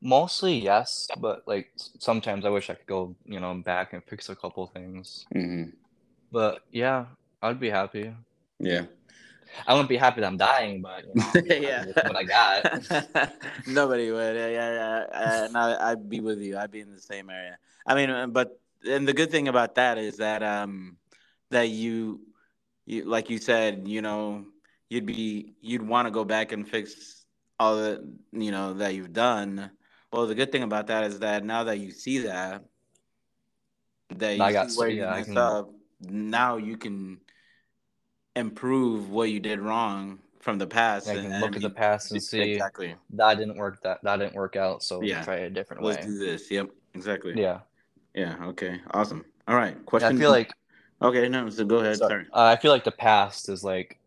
[0.00, 4.28] mostly yes, but like sometimes I wish I could go, you know, back and fix
[4.28, 5.26] a couple things.
[5.34, 5.70] Mm-hmm.
[6.30, 7.06] But yeah,
[7.42, 8.14] I'd be happy.
[8.60, 8.84] Yeah.
[9.66, 12.08] I wouldn't be happy that I'm dying, but you know, I'd be happy yeah.
[12.08, 13.32] what I got.
[13.66, 14.36] Nobody would.
[14.36, 15.44] Yeah, yeah, yeah.
[15.44, 16.56] And I, I'd be with you.
[16.56, 17.58] I'd be in the same area.
[17.86, 20.96] I mean, uh, but and the good thing about that is that um
[21.50, 22.20] that you
[22.86, 24.46] you like you said, you know,
[24.88, 27.24] you'd be you'd want to go back and fix
[27.58, 29.70] all the you know that you've done.
[30.12, 32.64] Well, the good thing about that is that now that you see that,
[34.16, 35.70] that you I got see where yeah, I messed up,
[36.00, 37.20] now you can
[38.36, 41.06] improve what you did wrong from the past.
[41.06, 42.94] Can and look at the past and see exactly.
[43.10, 43.80] that didn't work.
[43.82, 44.82] That that didn't work out.
[44.82, 45.22] So Yeah.
[45.22, 46.12] try it a different Let's way.
[46.12, 46.50] do this.
[46.50, 47.34] Yep, exactly.
[47.36, 47.60] Yeah.
[48.14, 48.36] Yeah.
[48.46, 48.80] Okay.
[48.92, 49.24] Awesome.
[49.46, 49.74] All right.
[49.76, 50.16] Yeah, Question.
[50.16, 50.52] I feel like
[51.02, 51.28] Okay.
[51.28, 51.48] No.
[51.50, 51.96] So go ahead.
[51.96, 52.10] sorry.
[52.10, 52.26] Sorry.
[52.32, 53.98] Uh, I feel like the past is like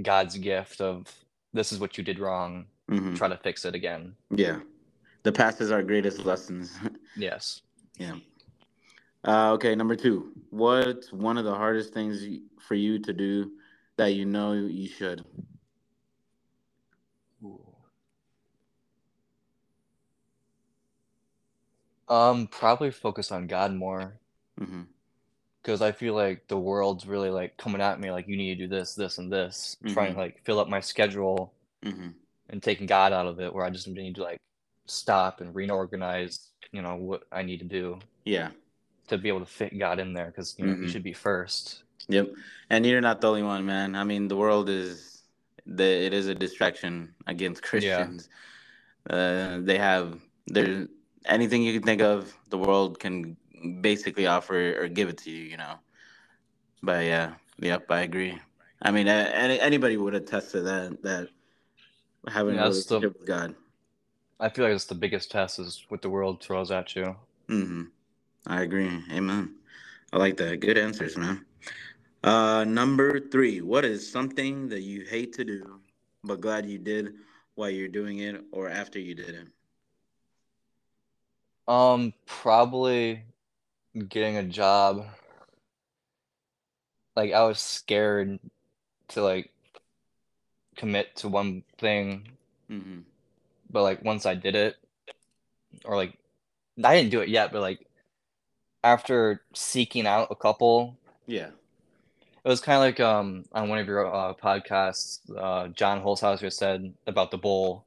[0.00, 1.06] God's gift of
[1.52, 2.66] this is what you did wrong.
[2.88, 4.14] hmm Try to fix it again.
[4.30, 4.60] Yeah.
[5.22, 6.76] The past is our greatest lessons.
[7.16, 7.62] Yes.
[7.98, 8.14] yeah.
[9.24, 9.74] Uh, okay.
[9.74, 10.32] Number two.
[10.50, 12.24] What's one of the hardest things
[12.58, 13.50] for you to do
[14.00, 15.22] that you know you should?
[22.08, 24.18] Um, probably focus on God more
[24.58, 24.82] hmm
[25.62, 28.66] because I feel like the world's really like coming at me like you need to
[28.66, 30.14] do this, this, and this, trying Mhm.
[30.14, 32.08] to like fill up my schedule hmm
[32.48, 34.40] and taking God out of it, where I just need to like
[34.86, 38.50] stop and reorganize, you know, what I need to do Yeah.
[39.08, 40.82] to be able to fit God in there because you know Mhm.
[40.84, 41.84] He should be first.
[42.08, 42.32] Yep.
[42.70, 43.94] And you're not the only one, man.
[43.94, 45.22] I mean, the world is
[45.66, 48.28] the it is a distraction against Christians.
[49.08, 50.86] Uh, they have there
[51.24, 53.36] anything you can think of, the world can
[53.80, 55.74] basically offer or give it to you, you know.
[56.82, 58.38] But yeah, yep, I agree.
[58.82, 61.02] I mean, any, anybody would attest to that.
[61.02, 61.28] That
[62.28, 63.54] having Yeah, a that's the- relationship with God.
[64.38, 67.14] I feel like it's the biggest test is what the world throws at you.
[67.48, 67.82] hmm
[68.46, 68.88] I agree.
[69.12, 69.54] Amen.
[70.14, 70.60] I like that.
[70.60, 71.44] Good answers, man.
[72.22, 73.60] Uh, number three.
[73.60, 75.80] What is something that you hate to do,
[76.22, 77.14] but glad you did
[77.54, 79.48] while you're doing it or after you did it?
[81.66, 83.22] Um, probably
[84.08, 85.06] getting a job.
[87.16, 88.38] Like I was scared
[89.08, 89.52] to like
[90.76, 92.28] commit to one thing,
[92.68, 93.00] hmm
[93.70, 94.76] but like once I did it,
[95.84, 96.18] or like
[96.82, 97.86] I didn't do it yet, but like
[98.82, 100.96] after seeking out a couple,
[101.26, 101.50] Yeah.
[102.44, 106.52] It was kind of like um on one of your uh, podcasts, uh, John Holzhauser
[106.52, 107.84] said about the bowl.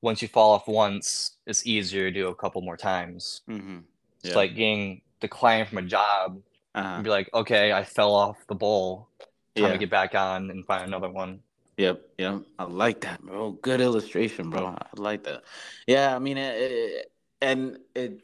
[0.00, 3.42] Once you fall off once, it's easier to do a couple more times.
[3.48, 3.78] Mm-hmm.
[4.24, 6.40] It's like getting declined from a job
[6.74, 6.88] Uh-huh.
[6.94, 9.08] and be like, okay, I fell off the bowl.
[9.54, 9.72] Time Yeah.
[9.72, 11.40] to get back on and find another one.
[11.76, 12.42] Yep, yep.
[12.58, 13.52] I like that, bro.
[13.52, 14.66] Good illustration, bro.
[14.68, 15.44] I like that.
[15.86, 18.20] Yeah, I mean, it, it, and it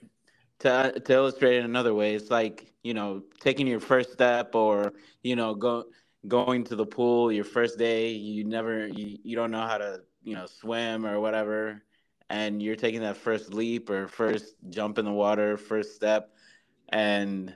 [0.61, 4.93] to to illustrate it another way, it's like you know taking your first step, or
[5.23, 5.85] you know go
[6.27, 8.11] going to the pool your first day.
[8.11, 11.83] You never you, you don't know how to you know swim or whatever,
[12.29, 16.33] and you're taking that first leap or first jump in the water, first step,
[16.89, 17.55] and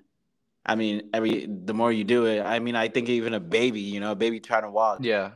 [0.65, 3.81] I mean every the more you do it, I mean I think even a baby,
[3.81, 5.33] you know, a baby trying to walk Yeah.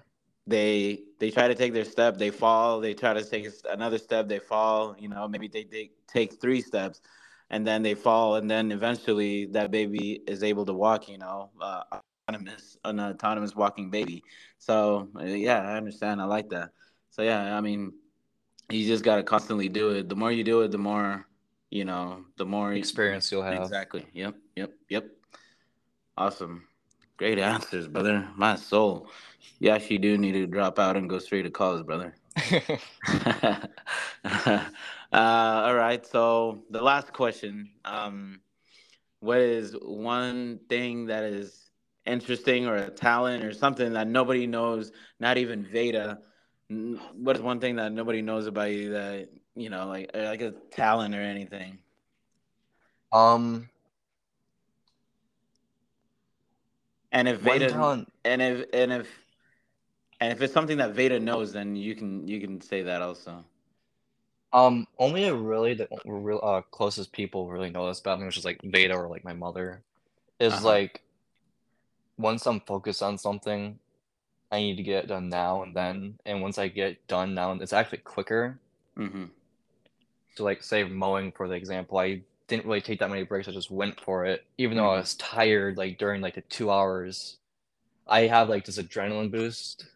[0.46, 4.28] they they try to take their step they fall they try to take another step
[4.28, 7.00] they fall you know maybe they, they take three steps
[7.50, 11.50] and then they fall and then eventually that baby is able to walk you know
[11.60, 11.82] uh,
[12.28, 14.22] autonomous an autonomous walking baby
[14.58, 16.70] so uh, yeah i understand i like that
[17.10, 17.92] so yeah i mean
[18.68, 21.26] you just got to constantly do it the more you do it the more
[21.70, 23.62] you know the more Experience you'll have.
[23.62, 24.06] Exactly.
[24.12, 24.34] Yep.
[24.56, 24.72] Yep.
[24.88, 25.06] Yep.
[26.16, 26.66] Awesome.
[27.16, 28.28] Great answers, brother.
[28.36, 29.08] My soul.
[29.58, 32.14] You actually do need to drop out and go straight to college, brother.
[33.06, 33.68] uh,
[35.12, 36.04] all right.
[36.06, 38.40] So the last question: um,
[39.20, 41.70] What is one thing that is
[42.06, 46.20] interesting, or a talent, or something that nobody knows, not even Veda?
[47.14, 50.52] What is one thing that nobody knows about you that you know, like like a
[50.70, 51.78] talent or anything?
[53.12, 53.68] um,
[57.12, 57.90] And if Veda
[58.24, 59.25] and if and if
[60.20, 63.44] and if it's something that Veda knows, then you can you can say that also.
[64.52, 68.38] Um, only a really the real uh closest people really know this about me, which
[68.38, 69.82] is like Veda or like my mother,
[70.40, 70.68] is Uh-huh.
[70.68, 71.02] like
[72.18, 73.78] once I'm focused on something,
[74.50, 76.18] I need to get it done now and then.
[76.26, 78.60] And once I get done now, it's actually quicker.
[78.98, 79.24] Mm-hmm.
[80.36, 83.48] So like say mowing for the example, I didn't really take that many breaks.
[83.48, 85.00] I just went for it, even though I Mhm.
[85.00, 85.76] was tired.
[85.76, 87.38] Like during like the two hours,
[88.06, 89.86] I have like this adrenaline boost,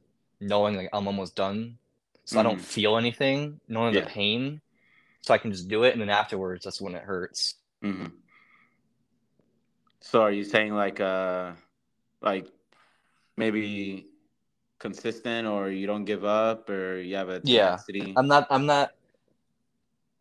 [0.40, 1.78] knowing like I'm almost done,
[2.24, 2.64] so I don't Mhm.
[2.64, 4.00] feel anything, knowing Yeah.
[4.00, 4.60] the pain,
[5.20, 5.92] so I can just do it.
[5.92, 7.56] And then afterwards, that's when it hurts.
[7.82, 8.06] Mm-hmm.
[10.00, 11.52] So are you saying like uh
[12.22, 12.46] like
[13.36, 14.06] maybe
[14.78, 17.78] consistent or you don't give up or you have a Yeah.
[18.16, 18.46] I'm not.
[18.50, 18.94] I'm not.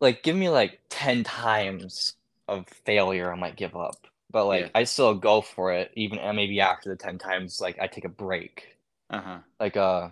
[0.00, 2.14] Like, give me like ten times
[2.48, 4.06] of failure, I might give up.
[4.30, 4.70] But like, Yeah.
[4.74, 8.08] I still go for it, even maybe after the ten times, like I take a
[8.10, 8.76] break.
[9.10, 9.38] Uh-huh.
[9.58, 10.10] Like, uh,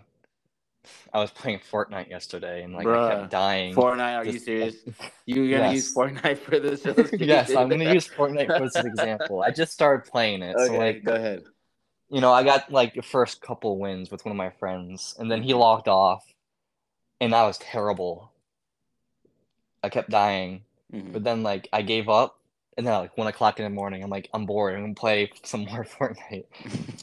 [1.12, 3.08] I was playing Fortnite yesterday, and like I Bruh.
[3.20, 3.74] kept dying.
[3.74, 4.76] Fortnite, are you serious?
[5.26, 6.84] You're gonna use Fortnite for this?
[7.12, 9.42] yes, I'm gonna use Fortnite for this example.
[9.42, 11.44] I just started playing it, Okay, so like, go ahead.
[12.10, 15.30] you know, I got like the first couple wins with one of my friends, and
[15.30, 16.24] then he logged off,
[17.20, 18.32] and that was terrible.
[19.82, 21.12] I kept dying, Mhm.
[21.12, 22.37] but then like I gave up,
[22.78, 24.74] and then like one o'clock in the morning, I'm like, I'm bored.
[24.74, 26.44] I'm gonna play some more Fortnite.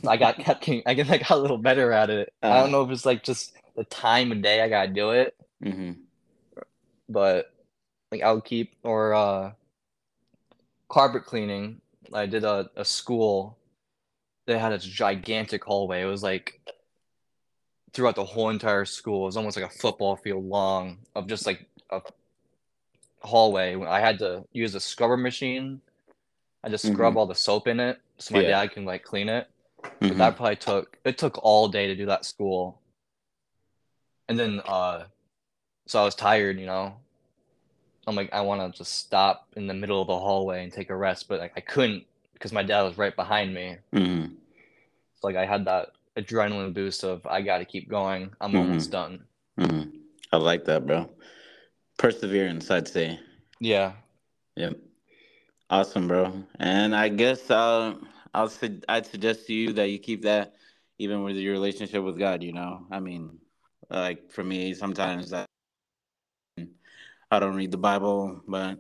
[0.08, 2.34] I got kept getting, I guess I got a little better at it.
[2.42, 2.62] I Uh-huh.
[2.62, 5.98] don't know if it's like just the time of day I gotta do it, Mhm.
[7.10, 7.54] but
[8.12, 9.52] like I'll keep or uh
[10.88, 11.82] carpet cleaning.
[12.14, 13.58] I did a, a school
[14.46, 16.04] that had a gigantic hallway.
[16.04, 16.62] It was like
[17.92, 19.24] throughout the whole entire school.
[19.24, 22.02] It was almost like a football field long of just like a
[23.26, 23.76] hallway.
[23.86, 25.82] I had to use a scrubber machine.
[26.64, 27.18] I just scrub Mhm.
[27.18, 28.50] all the soap in it so my Yeah.
[28.50, 29.48] dad can like clean it.
[29.82, 30.18] But Mhm.
[30.18, 32.82] that probably took it took all day to do that school.
[34.28, 35.06] And then uh
[35.88, 37.00] so I was tired, you know.
[38.08, 40.90] I'm like I want to just stop in the middle of the hallway and take
[40.90, 43.78] a rest, but like I couldn't because my dad was right behind me.
[43.94, 44.36] Mhm.
[45.16, 48.34] So like I had that adrenaline boost of I got to keep going.
[48.42, 49.26] I'm almost done.
[49.60, 49.92] Mhm.
[50.32, 51.10] I like that, bro.
[51.98, 53.20] Perseverance, I'd say.
[53.60, 53.94] Yeah.
[54.56, 54.78] Yep.
[55.70, 56.44] Awesome, bro.
[56.60, 57.96] And I guess uh,
[58.34, 60.56] I'll su- I'd suggest to you that you keep that
[61.00, 62.44] even with your relationship with God.
[62.44, 63.40] You know, I mean,
[63.90, 65.46] like for me, sometimes I
[67.32, 68.78] I don't read the Bible, but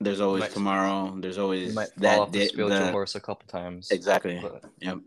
[0.00, 1.14] there's always might- tomorrow.
[1.20, 3.90] There's always You might fall that off the spiritual the- horse a couple times.
[3.90, 4.40] Exactly.
[4.42, 4.98] But Yep.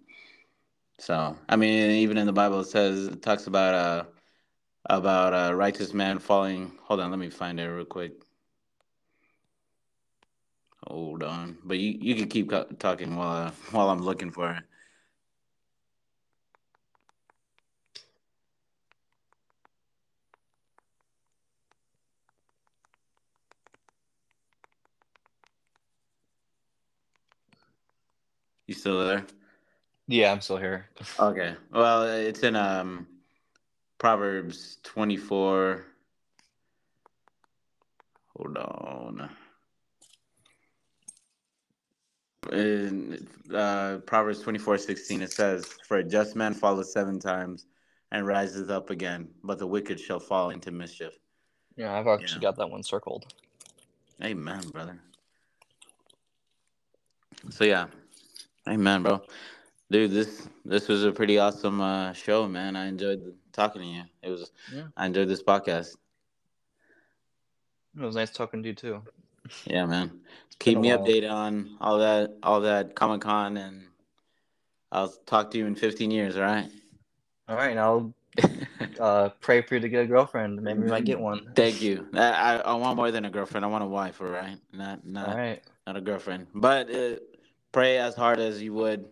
[1.00, 4.04] So I mean, even in the Bible, it says it talks about uh
[4.86, 6.72] about a righteous man falling.
[6.84, 8.14] Hold on, let me find it real quick.
[10.88, 14.64] Hold on, but you, you can keep talking while uh, while I'm looking for it.
[28.68, 29.26] You still there?
[30.08, 30.88] Yeah, I'm still here.
[31.20, 31.56] okay.
[31.72, 33.08] Well, it's in um
[34.06, 35.84] Proverbs 24.
[38.38, 39.30] Hold on.
[42.54, 47.66] In uh, Proverbs 24 16, it says, For a just man falleth seven times
[48.12, 51.18] and rises up again, but the wicked shall fall into mischief.
[51.76, 52.50] Yeah, I've actually Yeah.
[52.50, 53.34] got that one circled.
[54.24, 55.00] Amen, brother.
[57.50, 57.88] So yeah,
[58.70, 59.24] amen, bro.
[59.96, 62.76] Dude, this this was a pretty awesome uh, show, man.
[62.76, 64.04] I enjoyed talking to you.
[64.22, 64.88] It was, Yeah.
[64.98, 65.96] I enjoyed this podcast.
[67.98, 69.02] It was nice talking to you too.
[69.66, 70.20] Yeah, man.
[70.60, 71.00] Keep me while.
[71.00, 73.84] updated on all that, all that Comic Con, and
[74.92, 76.36] I'll talk to you in 15 years.
[76.36, 76.70] All right.
[77.48, 78.14] All right, now
[79.00, 80.62] uh, pray for you to get a girlfriend.
[80.62, 81.54] Maybe you might get one.
[81.56, 82.06] Thank you.
[82.14, 83.64] I, I I want more than a girlfriend.
[83.64, 84.20] I want a wife.
[84.20, 85.64] All right, not not All right.
[85.88, 86.48] not a girlfriend.
[86.54, 87.16] But uh,
[87.72, 89.06] pray as hard as you would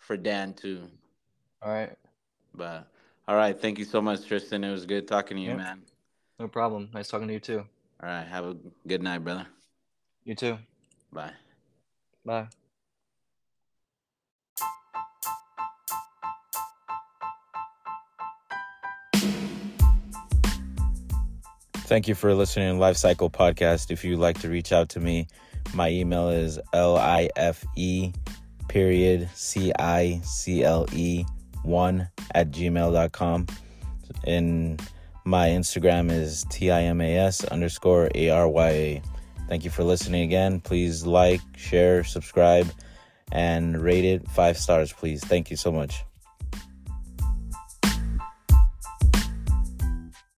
[0.00, 0.88] for Dan too.
[1.62, 1.96] All right.
[2.54, 2.88] But
[3.28, 4.64] all right, thank you so much, Tristan.
[4.64, 5.56] It was good talking to you, Yep.
[5.58, 5.82] man.
[6.40, 6.88] No problem.
[6.92, 7.60] Nice talking to you too.
[8.02, 9.46] All right, have a good night, brother.
[10.24, 10.58] You too.
[11.12, 11.32] Bye.
[12.24, 12.48] Bye.
[21.74, 23.90] Thank you for listening to Life Cycle Podcast.
[23.90, 25.26] If you'd like to reach out to me,
[25.74, 27.64] my email is life
[28.70, 31.24] period c i c l e
[31.64, 33.46] one at gmail.com.
[34.24, 34.80] And
[35.24, 39.02] my Instagram is timas underscore a r y a.
[39.48, 40.60] Thank you for listening again.
[40.60, 42.70] Please like, share, subscribe,
[43.32, 45.22] and rate it five stars, please.
[45.24, 46.04] Thank you so much.